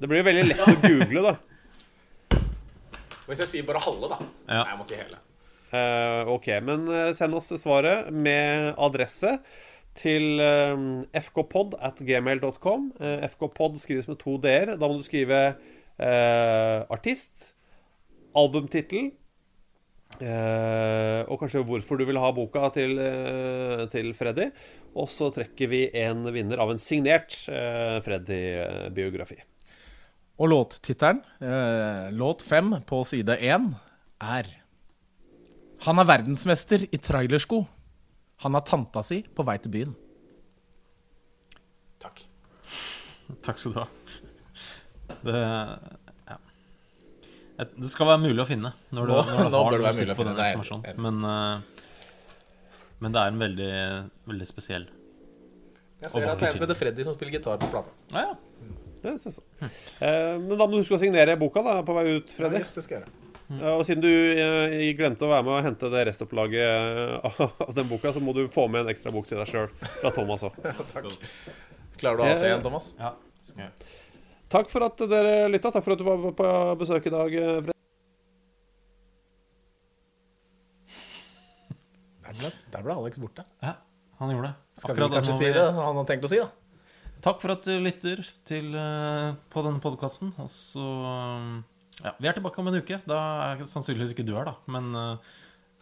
[0.00, 1.34] Det blir veldig lett å google, da.
[3.26, 4.18] Hvis jeg sier bare halve, da.
[4.46, 4.60] Ja.
[4.62, 5.22] Nei, jeg må si hele.
[5.66, 9.32] Uh, ok, men eh, send oss svaret med adresse
[9.98, 10.84] til eh,
[11.24, 12.92] fkpod at gmail.com.
[13.00, 14.76] Uh, fkpod skrives med to d-er.
[14.78, 15.40] Da må du skrive
[15.98, 17.52] eh, artist,
[18.36, 19.10] albumtittel
[20.20, 24.50] eh, og kanskje hvorfor du vil ha boka til, eh, til Freddy.
[24.96, 27.34] Og så trekker vi en vinner av en signert
[28.06, 29.36] Freddy-biografi.
[30.36, 33.70] Og låttittelen, eh, låt fem på side én,
[34.20, 34.46] er
[35.84, 37.66] Han er verdensmester i trailersko.
[38.44, 39.94] Han har tanta si på vei til byen.
[42.00, 42.22] Takk.
[43.42, 43.86] Takk skal du ha.
[45.22, 45.36] Det,
[46.30, 46.38] ja.
[47.76, 50.40] Det skal være mulig å finne når du, Nå- når du har å på den
[50.40, 50.98] informasjonen.
[51.00, 51.60] Men, uh,
[53.00, 53.70] men det er en veldig,
[54.32, 54.88] veldig spesiell
[56.02, 57.92] Jeg ser at det er en som heter Freddy som spiller gitar på plata.
[58.12, 58.34] Ja, ja.
[59.06, 59.70] Det synes jeg.
[60.02, 62.58] Eh, men da må du huske å signere boka da, på vei ut, Freddy.
[62.58, 63.22] Ja, yes, det skal jeg gjøre.
[63.46, 67.70] Ja, og siden du eh, glemte å være med og hente det restopplaget eh, av
[67.76, 70.42] den boka, så må du få med en ekstra bok til deg sjøl fra Thomas
[70.48, 70.58] òg.
[70.94, 71.06] Takk.
[72.00, 72.90] Klarer du å ha seg igjen, Thomas?
[72.98, 73.14] Ja.
[74.50, 75.70] Takk for at dere lytta.
[75.74, 76.50] Takk for at du var på
[76.82, 77.72] besøk i dag, eh,
[82.26, 83.46] Der ble, der ble Alex borte.
[83.62, 83.76] Ja,
[84.18, 84.80] han gjorde det.
[84.80, 86.50] Skal Akkurat vi kanskje si det han har tenkt å si, da?
[87.26, 90.30] Takk for at du lytter til, eh, på denne podkasten.
[90.38, 90.86] Og så
[92.04, 93.00] Ja, vi er tilbake om en uke.
[93.08, 93.18] Da
[93.50, 94.54] er sannsynligvis ikke du her, da.
[94.68, 95.16] Men eh,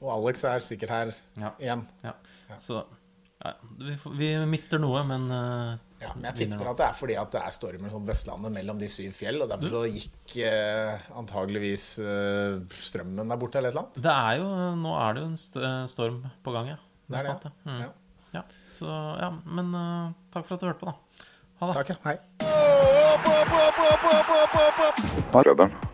[0.01, 1.51] Og Alex er sikkert her ja.
[1.61, 1.83] igjen.
[2.03, 2.15] Ja.
[2.57, 2.85] Så
[3.45, 7.19] ja, vi, vi mister noe, men eh, Ja, men jeg tipper at det er fordi
[7.21, 11.05] at det er stormer på Vestlandet mellom de syv fjell, og derfor så gikk eh,
[11.19, 14.01] antageligvis eh, strømmen der borte, eller et eller annet.
[14.07, 14.49] Det er jo,
[14.81, 16.81] nå er det jo en st storm på gang, ja.
[17.05, 17.55] Det er det, sant, det.
[17.69, 17.85] Mm.
[17.85, 17.93] ja.
[18.35, 18.91] Ja, så
[19.21, 21.29] ja, men uh, takk for at du hørte på, da.
[21.61, 21.75] Ha det.
[21.75, 21.97] Takk, ja.
[22.05, 22.19] Hei.
[25.43, 25.94] Klubben.